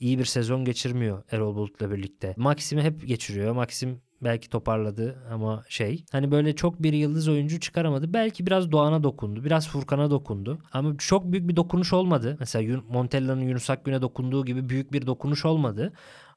[0.00, 2.34] iyi bir sezon geçirmiyor Erol Bulut'la birlikte.
[2.36, 3.54] Maxim'i hep geçiriyor.
[3.54, 8.12] Maxim belki toparladı ama şey hani böyle çok bir yıldız oyuncu çıkaramadı.
[8.14, 9.44] Belki biraz Doğan'a dokundu.
[9.44, 10.58] Biraz Furkan'a dokundu.
[10.72, 12.36] Ama çok büyük bir dokunuş olmadı.
[12.40, 15.92] Mesela Montella'nın Yunus Akgün'e dokunduğu gibi büyük bir dokunuş olmadı.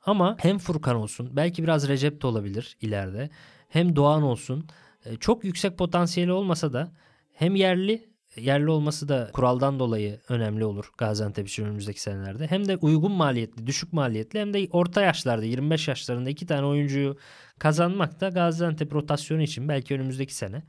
[0.05, 3.29] Ama hem Furkan olsun belki biraz Recep de olabilir ileride.
[3.69, 4.65] Hem Doğan olsun.
[5.05, 6.91] e, Çok yüksek potansiyeli olmasa da
[7.33, 12.47] hem yerli yerli olması da kuraldan dolayı önemli olur Gaziantep için önümüzdeki senelerde.
[12.47, 17.17] Hem de uygun maliyetli, düşük maliyetli hem de orta yaşlarda 25 yaşlarında iki tane oyuncuyu
[17.59, 20.63] kazanmak da Gaziantep rotasyonu için belki önümüzdeki sene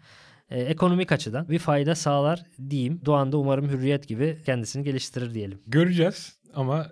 [0.51, 3.01] e, ekonomik açıdan bir fayda sağlar diyeyim.
[3.05, 5.61] Doğan da umarım hürriyet gibi kendisini geliştirir diyelim.
[5.67, 6.87] Göreceğiz ama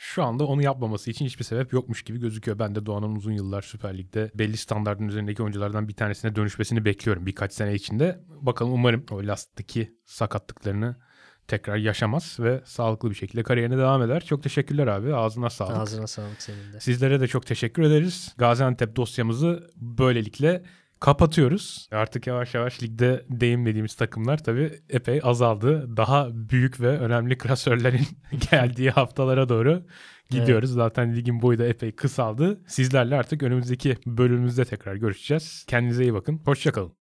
[0.00, 2.58] şu anda onu yapmaması için hiçbir sebep yokmuş gibi gözüküyor.
[2.58, 7.26] Ben de Doğan'ın uzun yıllar Süper Lig'de belli standartın üzerindeki oyunculardan bir tanesine dönüşmesini bekliyorum
[7.26, 8.20] birkaç sene içinde.
[8.28, 10.96] Bakalım umarım o lasttaki sakatlıklarını
[11.48, 14.24] tekrar yaşamaz ve sağlıklı bir şekilde kariyerine devam eder.
[14.24, 15.14] Çok teşekkürler abi.
[15.14, 15.76] Ağzına sağlık.
[15.76, 16.80] Ağzına sağlık senin de.
[16.80, 18.34] Sizlere de çok teşekkür ederiz.
[18.38, 20.62] Gaziantep dosyamızı böylelikle
[21.00, 21.88] kapatıyoruz.
[21.92, 25.96] Artık yavaş yavaş ligde değinmediğimiz takımlar tabii epey azaldı.
[25.96, 28.06] Daha büyük ve önemli klasörlerin
[28.50, 29.82] geldiği haftalara doğru
[30.30, 30.70] gidiyoruz.
[30.72, 32.60] Zaten ligin boyu da epey kısaldı.
[32.66, 35.64] Sizlerle artık önümüzdeki bölümümüzde tekrar görüşeceğiz.
[35.68, 36.40] Kendinize iyi bakın.
[36.44, 36.97] Hoşçakalın.